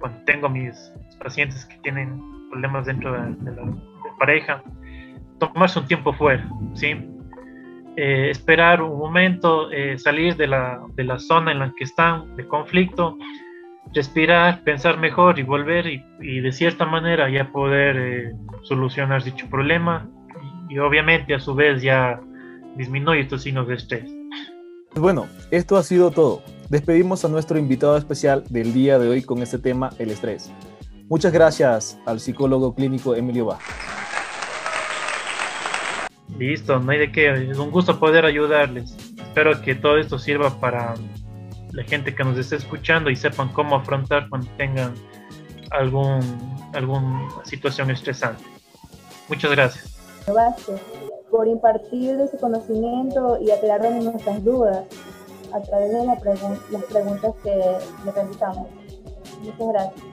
cuando 0.00 0.18
tengo 0.24 0.48
mis 0.48 0.74
pacientes 1.22 1.64
que 1.66 1.76
tienen 1.78 2.20
problemas 2.50 2.86
dentro 2.86 3.12
de, 3.12 3.52
la 3.52 3.72
pareja, 4.18 4.62
tomarse 5.38 5.78
un 5.78 5.86
tiempo 5.86 6.12
fuera, 6.12 6.48
¿sí? 6.74 7.06
Eh, 7.96 8.30
esperar 8.30 8.82
un 8.82 8.98
momento, 8.98 9.68
salir 9.96 10.36
de 10.36 10.46
la, 10.46 10.80
de 10.94 11.04
la, 11.04 11.18
zona 11.18 11.52
en 11.52 11.58
la 11.58 11.72
que 11.76 11.84
están 11.84 12.36
de 12.36 12.46
conflicto, 12.46 13.18
respirar, 13.94 14.62
pensar 14.62 14.98
mejor 14.98 15.38
y 15.38 15.42
volver 15.42 15.86
y, 15.86 16.04
y 16.20 16.40
de 16.40 16.52
cierta 16.52 16.86
manera 16.86 17.28
ya 17.30 17.50
poder 17.50 18.34
solucionar 18.62 19.22
dicho 19.24 19.48
problema 19.48 20.08
y, 20.68 20.74
y 20.74 20.78
obviamente 20.78 21.34
a 21.34 21.40
su 21.40 21.54
vez 21.54 21.82
ya 21.82 22.20
disminuye 22.76 23.20
estos 23.20 23.42
signos 23.42 23.68
de 23.68 23.74
estrés. 23.74 24.10
Bueno, 24.94 25.28
esto 25.50 25.76
ha 25.76 25.82
sido 25.82 26.10
todo. 26.10 26.42
Despedimos 26.68 27.24
a 27.24 27.28
nuestro 27.28 27.58
invitado 27.58 27.96
especial 27.96 28.44
del 28.48 28.72
día 28.72 28.98
de 28.98 29.08
hoy 29.08 29.22
con 29.22 29.42
este 29.42 29.58
tema, 29.58 29.90
el 29.98 30.10
estrés. 30.10 30.52
Muchas 31.08 31.32
gracias 31.32 31.98
al 32.06 32.20
psicólogo 32.20 32.74
clínico 32.74 33.16
Emilio 33.16 33.46
Vázquez. 33.46 33.74
Listo, 36.38 36.78
no 36.78 36.92
hay 36.92 36.98
de 36.98 37.12
qué. 37.12 37.50
Es 37.50 37.58
un 37.58 37.70
gusto 37.70 37.98
poder 37.98 38.24
ayudarles. 38.24 38.96
Espero 39.18 39.60
que 39.62 39.74
todo 39.74 39.98
esto 39.98 40.18
sirva 40.18 40.60
para 40.60 40.94
la 41.72 41.84
gente 41.84 42.14
que 42.14 42.24
nos 42.24 42.38
esté 42.38 42.56
escuchando 42.56 43.10
y 43.10 43.16
sepan 43.16 43.48
cómo 43.52 43.76
afrontar 43.76 44.28
cuando 44.28 44.48
tengan 44.56 44.94
algún, 45.70 46.20
alguna 46.72 47.28
situación 47.44 47.90
estresante. 47.90 48.42
Muchas 49.28 49.50
gracias 49.52 50.00
por 51.30 51.46
impartir 51.46 52.16
de 52.16 52.28
su 52.28 52.36
conocimiento 52.38 53.38
y 53.40 53.50
aclararnos 53.50 54.04
nuestras 54.04 54.44
dudas 54.44 54.84
a 55.52 55.60
través 55.60 55.92
de 55.92 56.04
las 56.04 56.84
preguntas 56.84 57.32
que 57.42 57.50
le 58.04 58.12
realizamos. 58.12 58.68
Muchas 59.40 59.68
gracias. 59.68 60.04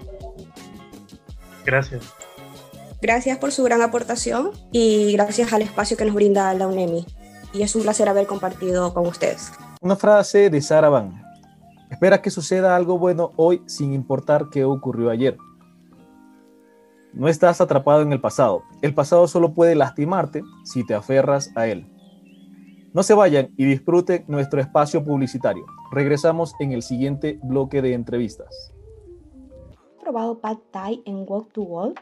Gracias. 1.65 2.03
Gracias 3.01 3.37
por 3.37 3.51
su 3.51 3.63
gran 3.63 3.81
aportación 3.81 4.51
y 4.71 5.11
gracias 5.13 5.53
al 5.53 5.61
espacio 5.61 5.97
que 5.97 6.05
nos 6.05 6.15
brinda 6.15 6.53
la 6.53 6.67
UNEMI. 6.67 7.05
Y 7.53 7.61
es 7.61 7.75
un 7.75 7.83
placer 7.83 8.09
haber 8.09 8.25
compartido 8.25 8.93
con 8.93 9.05
ustedes. 9.07 9.51
Una 9.81 9.95
frase 9.95 10.49
de 10.49 10.61
Sara 10.61 10.89
Van. 10.89 11.26
Espera 11.98 12.22
que 12.22 12.30
suceda 12.30 12.75
algo 12.75 13.00
bueno 13.00 13.32
hoy 13.38 13.63
sin 13.66 13.92
importar 13.92 14.51
qué 14.51 14.63
ocurrió 14.63 15.10
ayer. 15.10 15.36
No 17.12 17.27
estás 17.27 17.60
atrapado 17.60 18.04
en 18.04 18.13
el 18.13 18.22
pasado. 18.22 18.62
El 18.84 18.94
pasado 18.94 19.27
solo 19.27 19.56
puede 19.56 19.74
lastimarte 19.74 20.44
si 20.63 20.86
te 20.86 20.94
aferras 20.94 21.50
a 21.56 21.66
él. 21.66 21.88
No 22.94 23.01
se 23.01 23.16
vayan 23.16 23.51
y 23.58 23.66
disfruten 23.66 24.25
nuestro 24.27 24.62
espacio 24.62 25.04
publicitario. 25.04 25.66
Regresamos 25.92 26.54
en 26.60 26.72
el 26.72 26.84
siguiente 26.84 27.39
bloque 27.42 27.82
de 27.82 27.96
entrevistas. 27.96 28.75
¿Probado 30.00 30.39
Pad 30.39 30.58
Thai 30.70 31.01
en 31.04 31.25
Walk 31.27 31.51
to 31.51 31.63
Walk? 31.63 32.00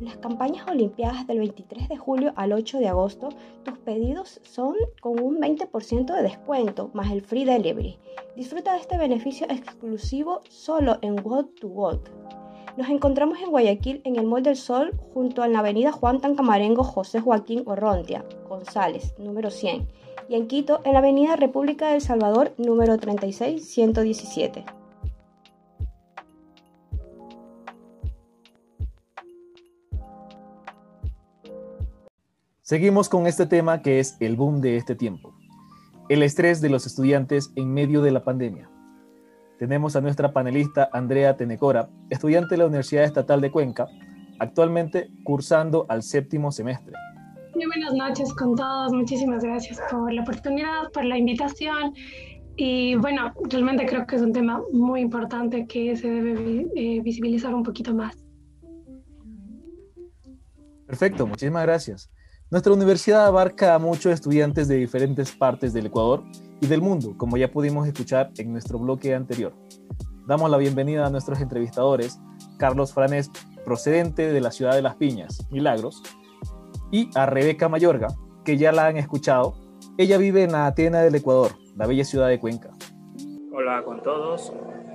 Las 0.00 0.16
campañas 0.18 0.64
olimpiadas 0.68 1.26
del 1.26 1.40
23 1.40 1.88
de 1.88 1.96
julio 1.96 2.32
al 2.36 2.52
8 2.52 2.78
de 2.78 2.86
agosto, 2.86 3.30
tus 3.64 3.78
pedidos 3.78 4.40
son 4.44 4.76
con 5.00 5.18
un 5.18 5.40
20% 5.40 6.14
de 6.14 6.22
descuento, 6.22 6.90
más 6.94 7.10
el 7.10 7.20
free 7.20 7.44
delivery. 7.44 7.98
Disfruta 8.36 8.74
de 8.74 8.78
este 8.78 8.96
beneficio 8.96 9.48
exclusivo 9.50 10.40
solo 10.48 10.98
en 11.02 11.16
Walk 11.26 11.58
to 11.58 11.66
Walk. 11.66 12.10
Nos 12.76 12.88
encontramos 12.90 13.40
en 13.40 13.50
Guayaquil, 13.50 14.00
en 14.04 14.14
el 14.14 14.26
Mall 14.26 14.44
del 14.44 14.56
Sol, 14.56 14.92
junto 15.12 15.42
a 15.42 15.48
la 15.48 15.58
avenida 15.58 15.90
Juan 15.90 16.20
Tancamarengo 16.20 16.84
José 16.84 17.18
Joaquín 17.18 17.64
Orrontia, 17.66 18.24
González, 18.48 19.14
número 19.18 19.50
100, 19.50 19.88
y 20.28 20.36
en 20.36 20.46
Quito, 20.46 20.80
en 20.84 20.92
la 20.92 21.00
avenida 21.00 21.34
República 21.34 21.90
del 21.90 22.02
Salvador, 22.02 22.52
número 22.56 22.98
36117. 22.98 24.77
Seguimos 32.68 33.08
con 33.08 33.26
este 33.26 33.46
tema 33.46 33.80
que 33.80 33.98
es 33.98 34.18
el 34.20 34.36
boom 34.36 34.60
de 34.60 34.76
este 34.76 34.94
tiempo, 34.94 35.32
el 36.10 36.22
estrés 36.22 36.60
de 36.60 36.68
los 36.68 36.84
estudiantes 36.84 37.50
en 37.56 37.72
medio 37.72 38.02
de 38.02 38.10
la 38.10 38.24
pandemia 38.24 38.68
tenemos 39.58 39.96
a 39.96 40.00
nuestra 40.00 40.32
panelista 40.32 40.88
Andrea 40.92 41.36
Tenecora, 41.36 41.90
estudiante 42.10 42.54
de 42.54 42.58
la 42.58 42.66
Universidad 42.66 43.04
Estatal 43.04 43.40
de 43.40 43.50
Cuenca, 43.50 43.88
actualmente 44.38 45.10
cursando 45.24 45.84
al 45.88 46.02
séptimo 46.04 46.52
semestre. 46.52 46.94
Muy 47.56 47.66
buenas 47.66 47.92
noches 47.94 48.32
con 48.34 48.54
todos, 48.54 48.92
muchísimas 48.92 49.42
gracias 49.42 49.80
por 49.90 50.12
la 50.12 50.22
oportunidad, 50.22 50.92
por 50.92 51.04
la 51.04 51.18
invitación. 51.18 51.92
Y 52.56 52.94
bueno, 52.96 53.32
realmente 53.50 53.84
creo 53.86 54.06
que 54.06 54.16
es 54.16 54.22
un 54.22 54.32
tema 54.32 54.62
muy 54.72 55.00
importante 55.00 55.66
que 55.66 55.96
se 55.96 56.08
debe 56.08 56.68
eh, 56.76 57.00
visibilizar 57.00 57.52
un 57.52 57.64
poquito 57.64 57.92
más. 57.94 58.16
Perfecto, 60.86 61.26
muchísimas 61.26 61.64
gracias. 61.64 62.10
Nuestra 62.50 62.72
universidad 62.72 63.26
abarca 63.26 63.74
a 63.74 63.78
muchos 63.78 64.10
estudiantes 64.10 64.68
de 64.68 64.76
diferentes 64.76 65.32
partes 65.32 65.74
del 65.74 65.86
Ecuador 65.86 66.24
y 66.62 66.66
del 66.66 66.80
mundo, 66.80 67.14
como 67.18 67.36
ya 67.36 67.50
pudimos 67.50 67.86
escuchar 67.86 68.30
en 68.38 68.52
nuestro 68.52 68.78
bloque 68.78 69.14
anterior. 69.14 69.52
Damos 70.26 70.50
la 70.50 70.56
bienvenida 70.56 71.06
a 71.06 71.10
nuestros 71.10 71.42
entrevistadores, 71.42 72.18
Carlos 72.56 72.94
Franés, 72.94 73.30
procedente 73.66 74.32
de 74.32 74.40
la 74.40 74.50
ciudad 74.50 74.74
de 74.74 74.80
Las 74.80 74.96
Piñas, 74.96 75.46
Milagros, 75.50 76.02
y 76.90 77.10
a 77.14 77.26
Rebeca 77.26 77.68
Mayorga, 77.68 78.08
que 78.46 78.56
ya 78.56 78.72
la 78.72 78.86
han 78.86 78.96
escuchado. 78.96 79.54
Ella 79.98 80.16
vive 80.16 80.42
en 80.42 80.54
Atena 80.54 81.02
del 81.02 81.16
Ecuador, 81.16 81.52
la 81.76 81.86
bella 81.86 82.06
ciudad 82.06 82.28
de 82.28 82.40
Cuenca. 82.40 82.70
Hola 83.52 83.82
con 83.84 84.02
todos, 84.02 84.54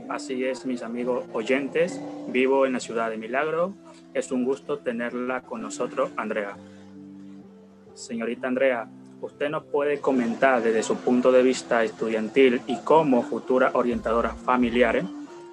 Así 0.10 0.44
es, 0.44 0.66
mis 0.66 0.84
amigos 0.84 1.26
oyentes. 1.34 2.02
Vivo 2.28 2.66
en 2.66 2.74
la 2.74 2.80
ciudad 2.80 3.10
de 3.10 3.18
Milagro. 3.18 3.74
Es 4.14 4.32
un 4.32 4.44
gusto 4.44 4.80
tenerla 4.80 5.42
con 5.42 5.62
nosotros, 5.62 6.12
Andrea. 6.18 6.56
Señorita 7.94 8.48
Andrea, 8.48 8.88
¿usted 9.22 9.50
nos 9.50 9.64
puede 9.64 10.00
comentar 10.00 10.62
desde 10.62 10.84
su 10.84 10.98
punto 10.98 11.32
de 11.32 11.44
vista 11.44 11.84
estudiantil 11.84 12.62
y 12.68 12.78
como 12.78 13.22
futura 13.24 13.72
orientadora 13.74 14.30
familiar 14.30 15.04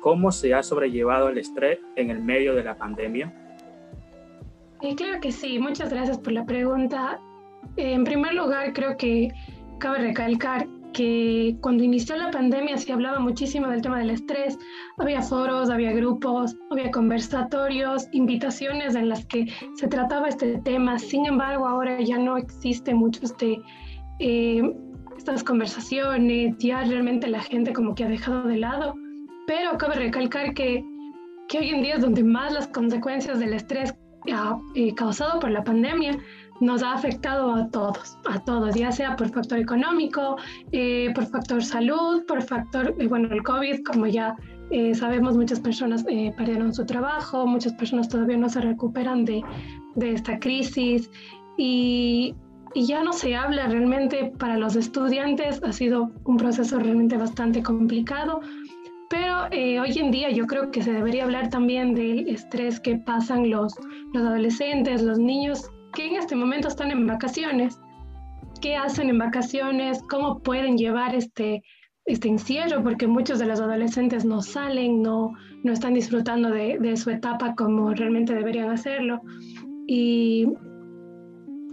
cómo 0.01 0.33
se 0.33 0.55
ha 0.55 0.63
sobrellevado 0.63 1.29
el 1.29 1.39
estrés 1.39 1.79
en 1.97 2.11
el 2.11 2.21
medio 2.21 2.55
de 2.55 2.65
la 2.65 2.75
pandemia? 2.75 3.33
Eh, 4.83 4.95
claro 4.95 5.21
que 5.21 5.31
sí, 5.31 5.59
muchas 5.59 5.91
gracias 5.91 6.19
por 6.19 6.33
la 6.33 6.47
pregunta. 6.47 7.21
Eh, 7.77 7.93
en 7.93 8.05
primer 8.05 8.35
lugar, 8.35 8.73
creo 8.73 8.97
que 8.97 9.29
cabe 9.79 9.99
recalcar 9.99 10.67
que 10.93 11.57
cuando 11.61 11.85
inició 11.85 12.17
la 12.17 12.31
pandemia 12.31 12.77
se 12.77 12.93
hablaba 12.93 13.19
muchísimo 13.19 13.69
del 13.69 13.83
tema 13.83 13.99
del 13.99 14.11
estrés, 14.11 14.59
había 14.99 15.23
foros, 15.23 15.71
había 15.71 15.93
grupos, 15.93 16.57
había 16.71 16.91
conversatorios, 16.91 18.09
invitaciones 18.13 18.95
en 18.95 19.09
las 19.09 19.25
que 19.27 19.47
se 19.77 19.89
trataba 19.89 20.29
este 20.29 20.59
tema, 20.59 20.99
sin 20.99 21.27
embargo 21.27 21.67
ahora 21.67 22.01
ya 22.01 22.19
no 22.19 22.37
existe 22.37 22.95
mucho 22.95 23.21
este, 23.23 23.61
eh, 24.19 24.63
estas 25.17 25.45
conversaciones, 25.45 26.57
ya 26.59 26.83
realmente 26.85 27.29
la 27.29 27.41
gente 27.41 27.73
como 27.73 27.95
que 27.95 28.05
ha 28.05 28.09
dejado 28.09 28.45
de 28.45 28.57
lado, 28.57 28.95
pero 29.47 29.77
cabe 29.79 29.95
recalcar 29.95 30.55
que, 30.55 30.85
que 31.49 31.59
hoy 31.59 31.71
en 31.71 31.83
día 31.83 31.95
es 31.97 32.01
donde 32.01 32.23
más 32.23 32.53
las 32.53 32.69
consecuencias 32.69 33.39
del 33.39 33.53
estrés 33.55 33.95
ha 34.33 34.59
eh, 34.75 34.95
causado 34.95 35.41
por 35.41 35.51
la 35.51 35.65
pandemia 35.65 36.19
nos 36.61 36.83
ha 36.83 36.93
afectado 36.93 37.55
a 37.55 37.69
todos, 37.69 38.19
a 38.29 38.39
todos, 38.45 38.75
ya 38.75 38.93
sea 38.93 39.17
por 39.17 39.31
factor 39.31 39.59
económico, 39.59 40.37
eh, 40.73 41.11
por 41.15 41.27
factor 41.27 41.65
salud, 41.65 42.25
por 42.27 42.43
factor, 42.43 42.95
eh, 42.99 43.09
bueno, 43.09 43.29
el 43.33 43.43
COVID, 43.43 43.83
como 43.83 44.07
ya 44.07 44.37
eh, 44.71 44.95
sabemos, 44.95 45.37
muchas 45.37 45.59
personas 45.59 46.05
perdieron 46.05 46.73
su 46.73 46.85
trabajo, 46.85 47.47
muchas 47.47 47.73
personas 47.73 48.09
todavía 48.09 48.37
no 48.37 48.49
se 48.49 48.61
recuperan 48.61 49.25
de, 49.25 49.43
de 49.97 50.13
esta 50.13 50.39
crisis 50.39 51.11
y, 51.57 52.35
y, 52.75 52.87
ya 52.87 53.03
no 53.03 53.13
se 53.13 53.35
habla 53.35 53.67
realmente 53.67 54.33
para 54.39 54.57
los 54.57 54.77
estudiantes, 54.77 55.63
ha 55.65 55.73
sido 55.73 56.13
un 56.25 56.37
proceso 56.37 56.79
realmente 56.79 57.17
bastante 57.17 57.63
complicado. 57.63 58.41
Pero 59.09 59.49
hoy 59.83 59.99
en 59.99 60.13
día 60.13 60.31
yo 60.31 60.47
creo 60.47 60.71
que 60.71 60.85
se 60.85 60.93
debería 60.93 61.25
hablar 61.25 61.51
también 61.51 61.95
del 61.95 62.29
estrés 62.29 62.79
que 62.79 62.95
pasan 62.95 63.51
los, 63.51 63.75
los 64.15 64.23
adolescentes, 64.23 65.03
los 65.03 65.19
niños 65.19 65.69
que 65.93 66.07
en 66.07 66.17
este 66.17 66.37
momento 66.37 66.69
están 66.69 66.91
en 66.91 67.07
vacaciones. 67.07 67.79
¿Qué 68.61 68.77
hacen 68.77 69.09
en 69.09 69.19
vacaciones? 69.19 70.03
¿Cómo 70.11 70.41
pueden 70.41 70.77
llevar 70.77 71.15
este, 71.15 71.63
este 72.05 72.29
encierro? 72.29 72.83
Porque 72.83 73.07
muchos 73.07 73.39
de 73.39 73.47
los 73.47 73.61
adolescentes 73.61 74.25
no 74.25 74.43
salen, 74.43 75.03
no, 75.03 75.33
no 75.65 75.73
están 75.73 75.95
disfrutando 75.95 76.51
de, 76.51 76.79
de 76.79 76.97
su 76.97 77.11
etapa 77.11 77.55
como 77.55 77.93
realmente 77.95 78.35
deberían 78.35 78.71
hacerlo. 78.71 79.21
Y, 79.87 80.47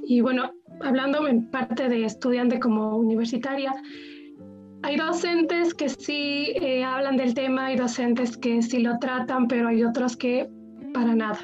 y 0.03 0.21
bueno, 0.21 0.51
hablando 0.81 1.27
en 1.27 1.49
parte 1.49 1.89
de 1.89 2.05
estudiante 2.05 2.59
como 2.59 2.97
universitaria, 2.97 3.73
hay 4.83 4.95
docentes 4.95 5.73
que 5.73 5.89
sí 5.89 6.53
eh, 6.61 6.83
hablan 6.83 7.17
del 7.17 7.33
tema, 7.33 7.67
hay 7.67 7.75
docentes 7.77 8.37
que 8.37 8.61
sí 8.61 8.79
lo 8.79 8.99
tratan, 8.99 9.47
pero 9.47 9.67
hay 9.67 9.83
otros 9.83 10.15
que 10.15 10.49
para 10.93 11.15
nada. 11.15 11.39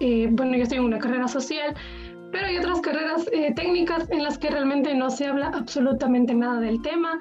Eh, 0.00 0.28
bueno, 0.30 0.56
yo 0.56 0.62
estoy 0.62 0.78
en 0.78 0.84
una 0.84 0.98
carrera 0.98 1.28
social, 1.28 1.74
pero 2.32 2.46
hay 2.46 2.58
otras 2.58 2.80
carreras 2.80 3.28
eh, 3.32 3.52
técnicas 3.54 4.10
en 4.10 4.22
las 4.22 4.38
que 4.38 4.50
realmente 4.50 4.94
no 4.94 5.10
se 5.10 5.26
habla 5.26 5.48
absolutamente 5.48 6.34
nada 6.34 6.60
del 6.60 6.80
tema 6.82 7.18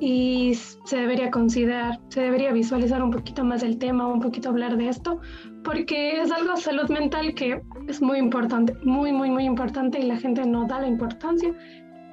y 0.00 0.54
se 0.84 0.96
debería 0.96 1.30
considerar, 1.30 1.98
se 2.08 2.22
debería 2.22 2.52
visualizar 2.52 3.02
un 3.02 3.10
poquito 3.10 3.44
más 3.44 3.62
el 3.62 3.78
tema, 3.78 4.06
un 4.06 4.20
poquito 4.20 4.50
hablar 4.50 4.76
de 4.76 4.88
esto, 4.88 5.20
porque 5.64 6.20
es 6.20 6.30
algo 6.30 6.56
salud 6.56 6.88
mental 6.88 7.34
que 7.34 7.60
es 7.88 8.00
muy 8.00 8.18
importante, 8.18 8.74
muy, 8.84 9.12
muy, 9.12 9.30
muy 9.30 9.44
importante 9.44 9.98
y 9.98 10.04
la 10.04 10.16
gente 10.16 10.46
no 10.46 10.66
da 10.66 10.80
la 10.80 10.86
importancia 10.86 11.52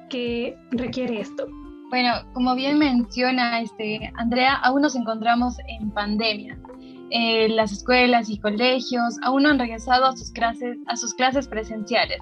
que 0.08 0.56
requiere 0.72 1.20
esto. 1.20 1.46
Bueno, 1.90 2.10
como 2.32 2.56
bien 2.56 2.78
menciona 2.78 3.60
este, 3.60 4.10
Andrea, 4.16 4.54
aún 4.56 4.82
nos 4.82 4.96
encontramos 4.96 5.56
en 5.68 5.90
pandemia. 5.92 6.58
Eh, 7.10 7.48
las 7.50 7.72
escuelas 7.72 8.28
y 8.28 8.38
colegios 8.38 9.18
aún 9.22 9.44
no 9.44 9.50
han 9.50 9.58
regresado 9.58 10.06
a 10.06 10.16
sus, 10.16 10.32
clases, 10.32 10.78
a 10.86 10.96
sus 10.96 11.14
clases 11.14 11.46
presenciales. 11.46 12.18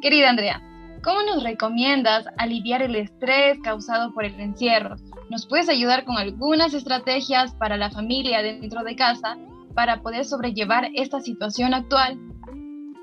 Querida 0.00 0.30
Andrea, 0.30 0.62
¿cómo 1.02 1.22
nos 1.22 1.42
recomiendas 1.42 2.26
aliviar 2.36 2.82
el 2.82 2.94
estrés 2.94 3.58
causado 3.60 4.12
por 4.12 4.24
el 4.24 4.38
encierro? 4.38 4.96
¿Nos 5.30 5.46
puedes 5.46 5.68
ayudar 5.68 6.04
con 6.04 6.16
algunas 6.16 6.72
estrategias 6.72 7.54
para 7.54 7.76
la 7.76 7.90
familia 7.90 8.42
dentro 8.42 8.84
de 8.84 8.94
casa 8.94 9.36
para 9.74 10.00
poder 10.02 10.24
sobrellevar 10.24 10.88
esta 10.94 11.20
situación 11.20 11.74
actual? 11.74 12.18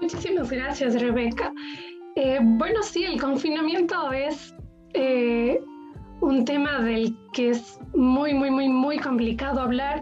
Muchísimas 0.02 0.50
gracias, 0.50 1.00
Rebeca. 1.02 1.54
Eh, 2.16 2.40
bueno, 2.42 2.82
sí, 2.82 3.04
el 3.04 3.20
confinamiento 3.20 4.12
es 4.14 4.56
eh, 4.94 5.60
un 6.22 6.46
tema 6.46 6.80
del 6.80 7.16
que 7.34 7.50
es 7.50 7.80
muy, 7.94 8.34
muy, 8.34 8.50
muy, 8.50 8.70
muy 8.70 8.98
complicado 8.98 9.60
hablar 9.60 10.02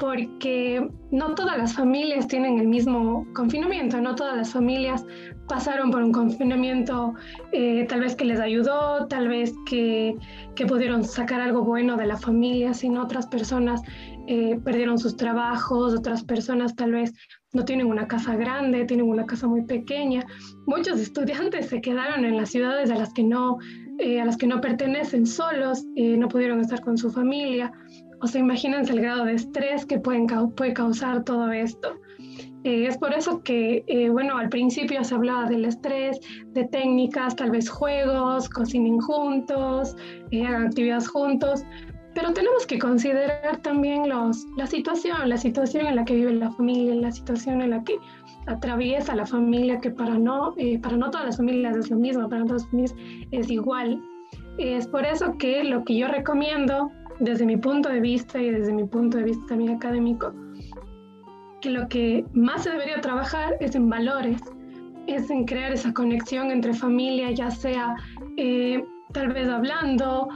porque 0.00 0.88
no 1.10 1.34
todas 1.34 1.58
las 1.58 1.74
familias 1.74 2.26
tienen 2.26 2.58
el 2.58 2.66
mismo 2.66 3.26
confinamiento, 3.34 4.00
no 4.00 4.14
todas 4.14 4.34
las 4.34 4.50
familias 4.50 5.04
pasaron 5.46 5.90
por 5.90 6.02
un 6.02 6.10
confinamiento 6.10 7.12
eh, 7.52 7.84
tal 7.86 8.00
vez 8.00 8.16
que 8.16 8.24
les 8.24 8.40
ayudó, 8.40 9.06
tal 9.08 9.28
vez 9.28 9.52
que, 9.68 10.16
que, 10.56 10.64
pudieron 10.64 11.04
sacar 11.04 11.42
algo 11.42 11.62
bueno 11.62 11.98
de 11.98 12.06
la 12.06 12.16
familia, 12.16 12.72
sino 12.72 13.02
otras 13.02 13.26
personas 13.26 13.82
eh, 14.26 14.58
perdieron 14.64 14.98
sus 14.98 15.16
trabajos, 15.16 15.92
otras 15.92 16.24
personas 16.24 16.74
tal 16.74 16.92
vez 16.92 17.12
no 17.52 17.64
tienen 17.66 17.86
una 17.86 18.08
casa 18.08 18.36
grande, 18.36 18.86
tienen 18.86 19.06
una 19.06 19.26
casa 19.26 19.48
muy 19.48 19.66
pequeña. 19.66 20.24
Muchos 20.66 20.98
estudiantes 20.98 21.68
se 21.68 21.82
quedaron 21.82 22.24
en 22.24 22.38
las 22.38 22.50
ciudades 22.50 22.90
a 22.90 22.94
las 22.94 23.12
que 23.12 23.24
no, 23.24 23.58
eh, 23.98 24.18
a 24.18 24.24
las 24.24 24.38
que 24.38 24.46
no 24.46 24.62
pertenecen 24.62 25.26
solos, 25.26 25.84
no 25.94 26.28
pudieron 26.28 26.60
estar 26.60 26.80
con 26.80 26.96
su 26.96 27.10
familia. 27.10 27.70
O 28.22 28.26
sea, 28.26 28.40
imagínense 28.40 28.92
el 28.92 29.00
grado 29.00 29.24
de 29.24 29.34
estrés 29.34 29.86
que 29.86 29.98
pueden, 29.98 30.26
puede 30.26 30.74
causar 30.74 31.24
todo 31.24 31.50
esto. 31.52 31.96
Eh, 32.64 32.86
es 32.86 32.98
por 32.98 33.14
eso 33.14 33.42
que, 33.42 33.84
eh, 33.86 34.10
bueno, 34.10 34.36
al 34.36 34.50
principio 34.50 35.02
se 35.02 35.14
hablaba 35.14 35.46
del 35.48 35.64
estrés, 35.64 36.20
de 36.48 36.64
técnicas, 36.64 37.34
tal 37.34 37.50
vez 37.50 37.70
juegos, 37.70 38.50
cocinen 38.50 38.98
juntos, 39.00 39.96
eh, 40.30 40.44
hagan 40.44 40.66
actividades 40.66 41.08
juntos, 41.08 41.64
pero 42.14 42.34
tenemos 42.34 42.66
que 42.66 42.78
considerar 42.78 43.62
también 43.62 44.08
los, 44.10 44.44
la 44.58 44.66
situación, 44.66 45.26
la 45.26 45.38
situación 45.38 45.86
en 45.86 45.96
la 45.96 46.04
que 46.04 46.16
vive 46.16 46.34
la 46.34 46.50
familia, 46.50 46.94
la 46.96 47.12
situación 47.12 47.62
en 47.62 47.70
la 47.70 47.82
que 47.84 47.96
atraviesa 48.46 49.14
la 49.14 49.24
familia, 49.24 49.80
que 49.80 49.90
para 49.90 50.18
no, 50.18 50.54
para 50.82 50.96
no 50.98 51.10
todas 51.10 51.26
las 51.26 51.36
familias 51.38 51.76
es 51.76 51.90
lo 51.90 51.96
mismo, 51.96 52.28
para 52.28 52.44
todas 52.44 52.62
las 52.62 52.70
familias 52.70 52.94
es 53.30 53.50
igual. 53.50 54.02
Es 54.58 54.86
por 54.88 55.06
eso 55.06 55.38
que 55.38 55.64
lo 55.64 55.84
que 55.84 55.96
yo 55.96 56.08
recomiendo 56.08 56.90
desde 57.20 57.44
mi 57.44 57.56
punto 57.56 57.88
de 57.88 58.00
vista 58.00 58.40
y 58.40 58.50
desde 58.50 58.72
mi 58.72 58.84
punto 58.84 59.18
de 59.18 59.24
vista 59.24 59.46
también 59.48 59.76
académico, 59.76 60.34
que 61.60 61.70
lo 61.70 61.86
que 61.88 62.24
más 62.32 62.64
se 62.64 62.70
debería 62.70 63.00
trabajar 63.00 63.56
es 63.60 63.74
en 63.74 63.88
valores, 63.88 64.40
es 65.06 65.30
en 65.30 65.44
crear 65.44 65.72
esa 65.72 65.92
conexión 65.92 66.50
entre 66.50 66.72
familia, 66.72 67.30
ya 67.30 67.50
sea 67.50 67.94
eh, 68.36 68.82
tal 69.12 69.28
vez 69.32 69.48
hablando, 69.48 70.28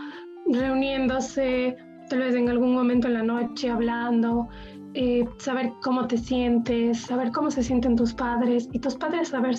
reuniéndose, 0.47 1.77
tal 2.11 2.18
vez 2.18 2.35
en 2.35 2.51
algún 2.51 2.75
momento 2.75 3.09
en 3.09 3.14
la 3.14 3.23
noche 3.23 3.70
hablando, 3.70 4.49
eh, 4.92 5.25
saber 5.38 5.73
cómo 5.83 6.07
te 6.07 6.18
sientes, 6.18 7.01
saber 7.01 7.33
cómo 7.33 7.51
se 7.51 7.62
sienten 7.62 7.97
tus 7.97 8.12
padres 8.12 8.68
y 8.73 8.79
tus 8.79 8.94
padres 8.94 9.29
saber 9.29 9.57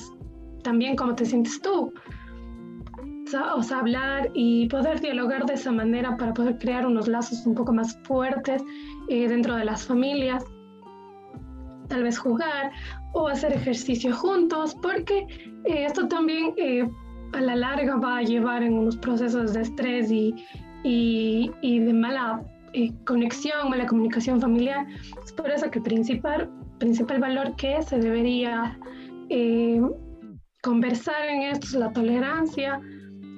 también 0.64 0.96
cómo 0.96 1.16
te 1.16 1.26
sientes 1.26 1.60
tú 1.62 1.92
o 3.56 3.64
sea, 3.64 3.80
hablar 3.80 4.30
y 4.34 4.68
poder 4.68 5.00
dialogar 5.02 5.46
de 5.46 5.54
esa 5.56 5.72
manera 5.72 6.16
para 6.18 6.34
poder 6.34 6.58
crear 6.58 6.86
unos 6.86 7.08
lazos 7.08 7.46
un 7.46 7.56
poco 7.56 7.74
más 7.74 7.98
fuertes 8.04 8.64
eh, 9.10 9.28
dentro 9.28 9.56
de 9.56 9.66
las 9.66 9.86
familias. 9.86 10.44
Tal 11.88 12.04
vez 12.04 12.18
jugar 12.18 12.72
o 13.14 13.28
hacer 13.28 13.54
ejercicio 13.54 14.16
juntos, 14.16 14.76
porque 14.82 15.28
eh, 15.66 15.86
esto 15.86 16.08
también 16.08 16.54
eh, 16.58 16.88
a 17.34 17.42
la 17.42 17.56
larga 17.56 17.96
va 17.96 18.18
a 18.18 18.22
llevar 18.22 18.64
en 18.64 18.74
unos 18.74 18.98
procesos 18.98 19.54
de 19.54 19.62
estrés 19.62 20.12
y, 20.12 20.36
y, 20.84 21.52
y 21.62 21.80
de 21.80 21.94
mala 21.94 22.44
conexión, 23.06 23.70
mala 23.70 23.86
comunicación 23.86 24.42
familiar. 24.42 24.86
Es 25.24 25.32
por 25.32 25.50
eso 25.50 25.72
que 25.72 25.80
el 25.80 25.84
principal, 25.84 26.50
principal 26.80 27.20
valor 27.20 27.56
que 27.56 27.82
se 27.82 27.98
debería 28.00 28.78
conversar 30.62 31.26
en 31.30 31.44
esto 31.44 31.68
es 31.68 31.74
la 31.74 31.94
tolerancia, 31.94 32.82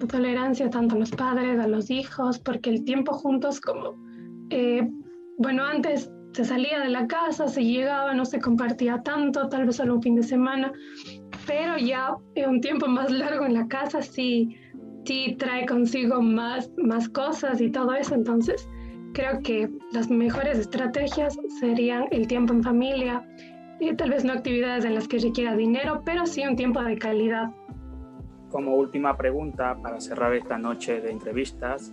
tolerancia 0.06 0.70
tanto 0.70 0.96
a 0.96 1.00
los 1.00 1.12
padres, 1.12 1.60
a 1.60 1.68
los 1.68 1.90
hijos, 1.90 2.40
porque 2.40 2.70
el 2.70 2.84
tiempo 2.84 3.14
juntos 3.14 3.60
como, 3.60 3.96
eh, 4.50 4.88
bueno, 5.38 5.64
antes 5.64 6.12
se 6.34 6.46
salía 6.46 6.82
de 6.82 6.90
la 6.90 7.08
casa, 7.08 7.48
se 7.48 7.64
llegaba, 7.64 8.14
no 8.14 8.26
se 8.26 8.40
compartía 8.40 9.02
tanto, 9.04 9.50
tal 9.50 9.66
vez 9.66 9.78
solo 9.78 9.96
un 9.96 10.04
fin 10.04 10.16
de 10.16 10.24
semana, 10.24 10.72
pero 11.48 11.78
ya 11.78 12.16
un 12.48 12.62
tiempo 12.62 12.88
más 12.88 13.12
largo 13.12 13.46
en 13.46 13.54
la 13.54 13.68
casa 13.68 14.02
sí, 14.02 14.56
sí 15.06 15.36
trae 15.40 15.66
consigo 15.66 16.22
más, 16.22 16.70
más 16.78 17.10
cosas 17.10 17.60
y 17.62 17.72
todo 17.72 17.94
eso, 17.94 18.14
entonces 18.14 18.70
creo 19.14 19.40
que 19.42 19.70
las 19.94 20.10
mejores 20.12 20.60
estrategias 20.60 21.38
serían 21.60 22.06
el 22.12 22.28
tiempo 22.28 22.54
en 22.54 22.62
familia, 22.62 23.26
y 23.80 23.96
tal 23.96 24.10
vez 24.10 24.24
no 24.24 24.34
actividades 24.34 24.86
en 24.86 24.96
las 24.96 25.08
que 25.08 25.20
requiera 25.20 25.56
dinero, 25.56 26.02
pero 26.06 26.26
sí 26.26 26.44
un 26.46 26.56
tiempo 26.56 26.82
de 26.84 26.98
calidad. 26.98 27.52
Como 28.50 28.76
última 28.76 29.18
pregunta 29.18 29.78
para 29.82 30.00
cerrar 30.00 30.34
esta 30.34 30.58
noche 30.58 31.02
de 31.02 31.12
entrevistas, 31.12 31.92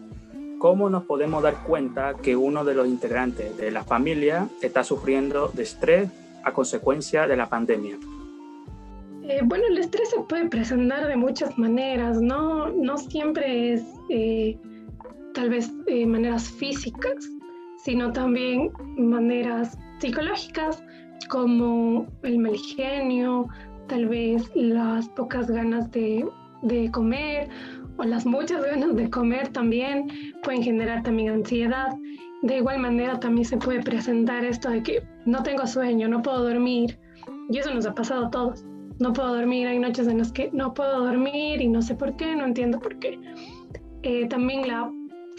¿cómo 0.59 0.89
nos 0.89 1.05
podemos 1.05 1.43
dar 1.43 1.63
cuenta 1.65 2.15
que 2.15 2.37
uno 2.37 2.65
de 2.65 2.75
los 2.75 2.87
integrantes 2.87 3.57
de 3.57 3.71
la 3.71 3.85
familia 3.85 4.49
está 4.63 4.85
sufriendo 4.85 5.49
de 5.49 5.65
estrés 5.65 6.11
a 6.45 6.53
consecuencia 6.53 7.27
de 7.27 7.37
la 7.37 7.49
pandemia? 7.49 7.99
Eh, 9.27 9.41
bueno, 9.43 9.65
el 9.69 9.79
estrés 9.79 10.11
se 10.11 10.21
puede 10.21 10.49
presentar 10.49 11.07
de 11.07 11.17
muchas 11.17 11.57
maneras, 11.59 12.21
no, 12.21 12.69
no 12.69 12.99
siempre 12.99 13.73
es 13.73 13.83
eh, 14.11 14.59
tal 15.33 15.49
vez 15.49 15.73
eh, 15.87 16.05
maneras 16.05 16.51
físicas, 16.51 17.17
sino 17.79 18.13
también 18.13 18.71
maneras 18.97 19.79
psicológicas 19.99 20.83
como 21.31 22.07
el 22.23 22.39
mal 22.39 22.57
genio, 22.57 23.49
tal 23.87 24.09
vez 24.09 24.51
las 24.55 25.09
pocas 25.09 25.51
ganas 25.51 25.91
de, 25.91 26.27
de 26.65 26.91
comer 26.91 27.49
o 27.97 28.05
las 28.05 28.27
muchas 28.27 28.65
ganas 28.65 28.97
de 28.97 29.09
comer 29.09 29.49
también 29.49 30.09
pueden 30.43 30.63
generar 30.63 31.03
también 31.03 31.31
ansiedad. 31.31 31.95
De 32.43 32.59
igual 32.59 32.81
manera 32.81 33.21
también 33.21 33.45
se 33.45 33.57
puede 33.57 33.83
presentar 33.83 34.45
esto 34.45 34.71
de 34.71 34.83
que 34.83 35.03
no 35.25 35.43
tengo 35.43 35.67
sueño, 35.67 36.09
no 36.09 36.23
puedo 36.23 36.43
dormir. 36.43 36.99
Y 37.49 37.59
eso 37.59 37.73
nos 37.73 37.87
ha 37.87 37.95
pasado 37.95 38.27
a 38.27 38.31
todos. 38.31 38.65
No 38.99 39.13
puedo 39.13 39.35
dormir, 39.35 39.67
hay 39.67 39.79
noches 39.79 40.07
en 40.09 40.19
las 40.19 40.33
que 40.33 40.51
no 40.53 40.75
puedo 40.75 41.05
dormir 41.05 41.61
y 41.61 41.69
no 41.69 41.83
sé 41.83 41.95
por 41.95 42.17
qué, 42.17 42.35
no 42.35 42.45
entiendo 42.45 42.79
por 42.79 42.99
qué. 42.99 43.19
Eh, 44.03 44.27
también 44.29 44.69
la 44.69 44.91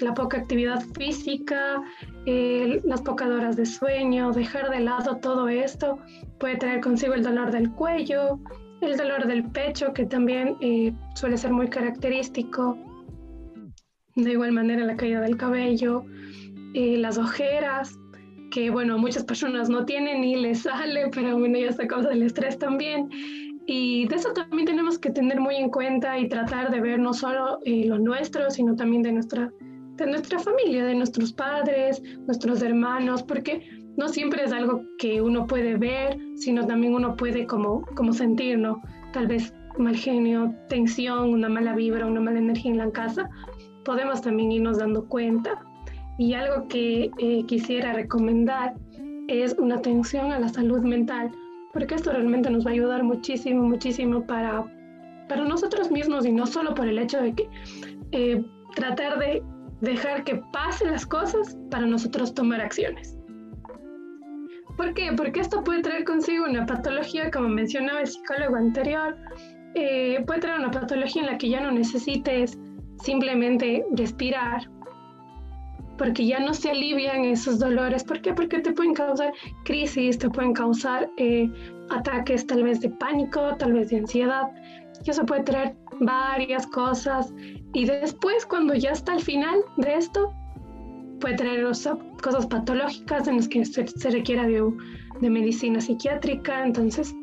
la 0.01 0.13
poca 0.13 0.37
actividad 0.37 0.81
física, 0.93 1.81
las 2.25 3.01
pocas 3.01 3.29
horas 3.29 3.55
de 3.55 3.65
sueño, 3.65 4.31
dejar 4.31 4.69
de 4.69 4.81
lado 4.81 5.17
todo 5.17 5.47
esto 5.47 5.99
puede 6.39 6.57
traer 6.57 6.81
consigo 6.81 7.13
el 7.13 7.23
dolor 7.23 7.51
del 7.51 7.71
cuello, 7.71 8.39
el 8.81 8.97
dolor 8.97 9.27
del 9.27 9.43
pecho, 9.51 9.93
que 9.93 10.05
también 10.05 10.55
eh, 10.61 10.93
suele 11.15 11.37
ser 11.37 11.51
muy 11.51 11.67
característico. 11.67 12.77
De 14.15 14.31
igual 14.31 14.51
manera 14.51 14.85
la 14.85 14.95
caída 14.95 15.21
del 15.21 15.37
cabello, 15.37 16.05
eh, 16.73 16.97
las 16.97 17.17
ojeras, 17.17 17.97
que 18.51 18.69
bueno, 18.69 18.97
muchas 18.97 19.23
personas 19.23 19.69
no 19.69 19.85
tienen 19.85 20.23
y 20.23 20.35
les 20.35 20.61
sale, 20.61 21.09
pero 21.13 21.37
bueno, 21.37 21.57
ya 21.57 21.69
está 21.69 21.87
causa 21.87 22.09
del 22.09 22.23
estrés 22.23 22.57
también. 22.57 23.09
Y 23.67 24.07
de 24.07 24.15
eso 24.15 24.31
también 24.33 24.65
tenemos 24.65 24.99
que 24.99 25.09
tener 25.09 25.39
muy 25.39 25.55
en 25.55 25.69
cuenta 25.69 26.19
y 26.19 26.29
tratar 26.29 26.71
de 26.71 26.79
ver 26.79 26.99
no 26.99 27.13
solo 27.13 27.59
eh, 27.65 27.85
lo 27.85 27.97
nuestro, 27.97 28.49
sino 28.51 28.75
también 28.75 29.01
de 29.01 29.11
nuestra 29.11 29.51
de 29.95 30.05
nuestra 30.07 30.39
familia, 30.39 30.85
de 30.85 30.95
nuestros 30.95 31.31
padres, 31.31 32.01
nuestros 32.25 32.61
hermanos, 32.61 33.23
porque 33.23 33.61
no 33.97 34.09
siempre 34.09 34.43
es 34.43 34.51
algo 34.51 34.83
que 34.97 35.21
uno 35.21 35.47
puede 35.47 35.77
ver, 35.77 36.17
sino 36.35 36.65
también 36.65 36.93
uno 36.93 37.15
puede 37.15 37.45
como, 37.45 37.81
como 37.95 38.13
sentir, 38.13 38.57
¿no? 38.57 38.81
Tal 39.13 39.27
vez 39.27 39.53
mal 39.77 39.95
genio, 39.95 40.53
tensión, 40.69 41.33
una 41.33 41.49
mala 41.49 41.75
vibra, 41.75 42.05
una 42.05 42.21
mala 42.21 42.39
energía 42.39 42.71
en 42.71 42.77
la 42.77 42.91
casa, 42.91 43.29
podemos 43.83 44.21
también 44.21 44.51
irnos 44.51 44.77
dando 44.77 45.05
cuenta. 45.05 45.61
Y 46.17 46.33
algo 46.33 46.67
que 46.67 47.11
eh, 47.17 47.43
quisiera 47.45 47.93
recomendar 47.93 48.73
es 49.27 49.55
una 49.57 49.75
atención 49.75 50.31
a 50.31 50.39
la 50.39 50.49
salud 50.49 50.79
mental, 50.81 51.31
porque 51.73 51.95
esto 51.95 52.11
realmente 52.11 52.49
nos 52.49 52.65
va 52.65 52.71
a 52.71 52.73
ayudar 52.73 53.03
muchísimo, 53.03 53.63
muchísimo 53.63 54.25
para, 54.25 54.63
para 55.27 55.43
nosotros 55.43 55.91
mismos 55.91 56.25
y 56.25 56.31
no 56.31 56.45
solo 56.45 56.73
por 56.73 56.87
el 56.87 56.99
hecho 56.99 57.21
de 57.21 57.33
que 57.33 57.49
eh, 58.11 58.45
tratar 58.75 59.19
de 59.19 59.43
dejar 59.81 60.23
que 60.23 60.41
pasen 60.53 60.91
las 60.91 61.05
cosas 61.05 61.57
para 61.69 61.85
nosotros 61.85 62.33
tomar 62.33 62.61
acciones. 62.61 63.14
¿Por 64.77 64.93
qué? 64.93 65.11
Porque 65.15 65.39
esto 65.39 65.63
puede 65.63 65.81
traer 65.81 66.03
consigo 66.03 66.45
una 66.45 66.65
patología, 66.65 67.31
como 67.31 67.49
mencionaba 67.49 68.01
el 68.01 68.07
psicólogo 68.07 68.55
anterior, 68.55 69.17
eh, 69.75 70.23
puede 70.25 70.41
traer 70.41 70.59
una 70.59 70.71
patología 70.71 71.21
en 71.21 71.27
la 71.27 71.37
que 71.37 71.49
ya 71.49 71.61
no 71.61 71.71
necesites 71.71 72.57
simplemente 73.01 73.85
respirar, 73.91 74.69
porque 75.97 76.25
ya 76.25 76.39
no 76.39 76.53
se 76.53 76.71
alivian 76.71 77.23
esos 77.25 77.59
dolores. 77.59 78.03
¿Por 78.03 78.21
qué? 78.21 78.33
Porque 78.33 78.59
te 78.59 78.73
pueden 78.73 78.93
causar 78.93 79.33
crisis, 79.63 80.17
te 80.17 80.29
pueden 80.29 80.53
causar 80.53 81.09
eh, 81.17 81.49
ataques 81.89 82.45
tal 82.45 82.63
vez 82.63 82.81
de 82.81 82.89
pánico, 82.89 83.55
tal 83.57 83.73
vez 83.73 83.89
de 83.89 83.99
ansiedad, 83.99 84.49
y 85.05 85.09
eso 85.09 85.25
puede 85.25 85.43
traer 85.43 85.75
varias 85.99 86.67
cosas 86.67 87.33
y 87.73 87.85
después 87.85 88.45
cuando 88.45 88.73
ya 88.73 88.91
está 88.91 89.13
al 89.13 89.21
final 89.21 89.59
de 89.77 89.95
esto 89.95 90.33
puede 91.19 91.35
traer 91.35 91.65
cosas 92.25 92.47
patológicas 92.47 93.27
en 93.27 93.35
las 93.35 93.47
que 93.47 93.63
se, 93.63 94.09
requiera 94.09 94.47
de, 94.47 94.59
de 95.21 95.29
medicina 95.29 95.79
psiquiátrica. 95.79 96.65
Entonces 96.65 97.13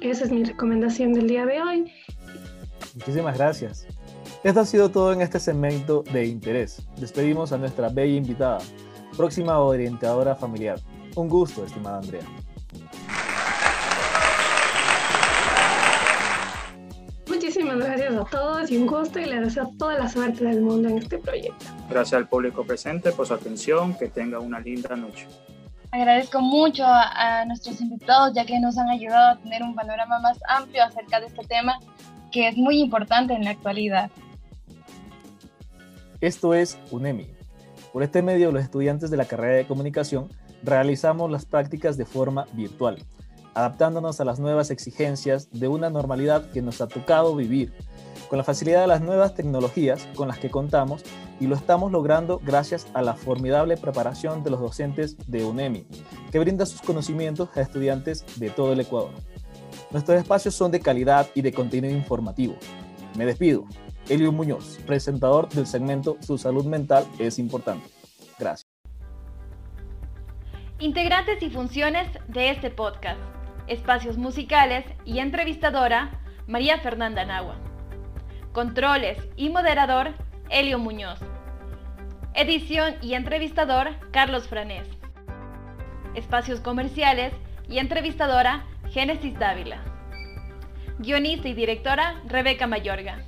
esa 0.00 0.24
es 0.24 0.32
mi 0.32 0.42
recomendación 0.42 1.12
del 1.12 1.28
día 1.28 1.46
de 1.46 1.62
hoy. 1.62 1.92
Muchísimas 2.96 3.38
gracias. 3.38 3.86
Esto 4.42 4.60
ha 4.60 4.64
sido 4.66 4.90
todo 4.90 5.12
en 5.12 5.20
este 5.20 5.38
segmento 5.38 6.02
de 6.12 6.26
interés. 6.26 6.84
Despedimos 6.96 7.52
a 7.52 7.58
nuestra 7.58 7.88
bella 7.88 8.16
invitada 8.16 8.58
próxima 9.16 9.60
orientadora 9.60 10.34
familiar. 10.34 10.80
Un 11.14 11.28
gusto 11.28 11.64
estimada 11.64 11.98
Andrea. 11.98 12.26
Muchísimas 17.28 17.78
gracias 17.78 18.07
a 18.22 18.24
todos 18.24 18.70
y 18.70 18.76
un 18.76 18.86
gusto 18.86 19.18
y 19.18 19.26
les 19.26 19.40
deseo 19.40 19.72
toda 19.78 19.98
la 19.98 20.08
suerte 20.08 20.44
del 20.44 20.60
mundo 20.60 20.88
en 20.88 20.98
este 20.98 21.18
proyecto. 21.18 21.66
Gracias 21.88 22.14
al 22.14 22.28
público 22.28 22.64
presente 22.64 23.12
por 23.12 23.26
su 23.26 23.34
atención, 23.34 23.94
que 23.94 24.08
tenga 24.08 24.38
una 24.38 24.60
linda 24.60 24.96
noche. 24.96 25.26
Agradezco 25.90 26.40
mucho 26.40 26.84
a, 26.86 27.44
nuestros 27.46 27.80
invitados 27.80 28.32
ya 28.34 28.44
que 28.44 28.60
nos 28.60 28.76
han 28.76 28.88
ayudado 28.88 29.30
a 29.30 29.36
tener 29.38 29.62
un 29.62 29.74
panorama 29.74 30.18
más 30.20 30.38
amplio 30.48 30.84
acerca 30.84 31.20
de 31.20 31.26
este 31.26 31.44
tema 31.46 31.78
que 32.30 32.48
es 32.48 32.56
muy 32.56 32.80
importante 32.80 33.32
en 33.34 33.44
la 33.44 33.50
actualidad. 33.50 34.10
Esto 36.20 36.52
es 36.52 36.78
UNEMI. 36.90 37.26
Por 37.92 38.02
este 38.02 38.20
medio, 38.20 38.52
los 38.52 38.62
estudiantes 38.62 39.10
de 39.10 39.16
la 39.16 39.24
carrera 39.24 39.56
de 39.56 39.66
comunicación 39.66 40.28
realizamos 40.62 41.30
las 41.30 41.46
prácticas 41.46 41.96
de 41.96 42.04
forma 42.04 42.46
virtual 42.52 42.98
adaptándonos 43.58 44.20
a 44.20 44.24
las 44.24 44.38
nuevas 44.38 44.70
exigencias 44.70 45.50
de 45.50 45.66
una 45.66 45.90
normalidad 45.90 46.48
que 46.52 46.62
nos 46.62 46.80
ha 46.80 46.86
tocado 46.86 47.34
vivir, 47.34 47.72
con 48.28 48.38
la 48.38 48.44
facilidad 48.44 48.82
de 48.82 48.86
las 48.86 49.00
nuevas 49.00 49.34
tecnologías 49.34 50.06
con 50.14 50.28
las 50.28 50.38
que 50.38 50.50
contamos 50.50 51.02
y 51.40 51.46
lo 51.46 51.56
estamos 51.56 51.92
logrando 51.92 52.40
gracias 52.44 52.86
a 52.94 53.02
la 53.02 53.14
formidable 53.14 53.76
preparación 53.76 54.42
de 54.42 54.50
los 54.50 54.60
docentes 54.60 55.16
de 55.26 55.44
UNEMI, 55.44 55.86
que 56.30 56.38
brinda 56.38 56.66
sus 56.66 56.82
conocimientos 56.82 57.48
a 57.56 57.60
estudiantes 57.60 58.24
de 58.36 58.50
todo 58.50 58.72
el 58.72 58.80
Ecuador. 58.80 59.10
Nuestros 59.90 60.18
espacios 60.18 60.54
son 60.54 60.70
de 60.70 60.80
calidad 60.80 61.28
y 61.34 61.42
de 61.42 61.52
contenido 61.52 61.94
informativo. 61.94 62.56
Me 63.16 63.24
despido. 63.24 63.64
Elio 64.08 64.32
Muñoz, 64.32 64.78
presentador 64.86 65.48
del 65.50 65.66
segmento 65.66 66.16
Su 66.20 66.38
salud 66.38 66.64
mental 66.64 67.04
es 67.18 67.38
importante. 67.38 67.88
Gracias. 68.38 68.66
Integrantes 70.78 71.42
y 71.42 71.50
funciones 71.50 72.08
de 72.28 72.50
este 72.50 72.70
podcast 72.70 73.20
espacios 73.68 74.16
musicales 74.16 74.84
y 75.04 75.18
entrevistadora 75.18 76.20
María 76.46 76.78
Fernanda 76.78 77.24
Nagua. 77.24 77.67
Controles 78.58 79.16
y 79.36 79.50
moderador 79.50 80.14
Helio 80.50 80.80
Muñoz. 80.80 81.20
Edición 82.34 82.96
y 83.02 83.14
entrevistador 83.14 83.90
Carlos 84.10 84.48
Franés. 84.48 84.88
Espacios 86.16 86.58
comerciales 86.58 87.32
y 87.68 87.78
entrevistadora 87.78 88.64
Génesis 88.90 89.38
Dávila. 89.38 89.80
Guionista 90.98 91.46
y 91.46 91.54
directora 91.54 92.20
Rebeca 92.26 92.66
Mayorga. 92.66 93.22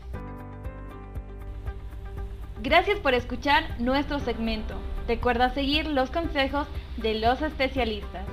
Gracias 2.60 2.98
por 2.98 3.14
escuchar 3.14 3.80
nuestro 3.80 4.18
segmento. 4.18 4.74
Recuerda 5.06 5.54
seguir 5.54 5.86
los 5.86 6.10
consejos 6.10 6.66
de 6.96 7.20
los 7.20 7.40
especialistas. 7.40 8.26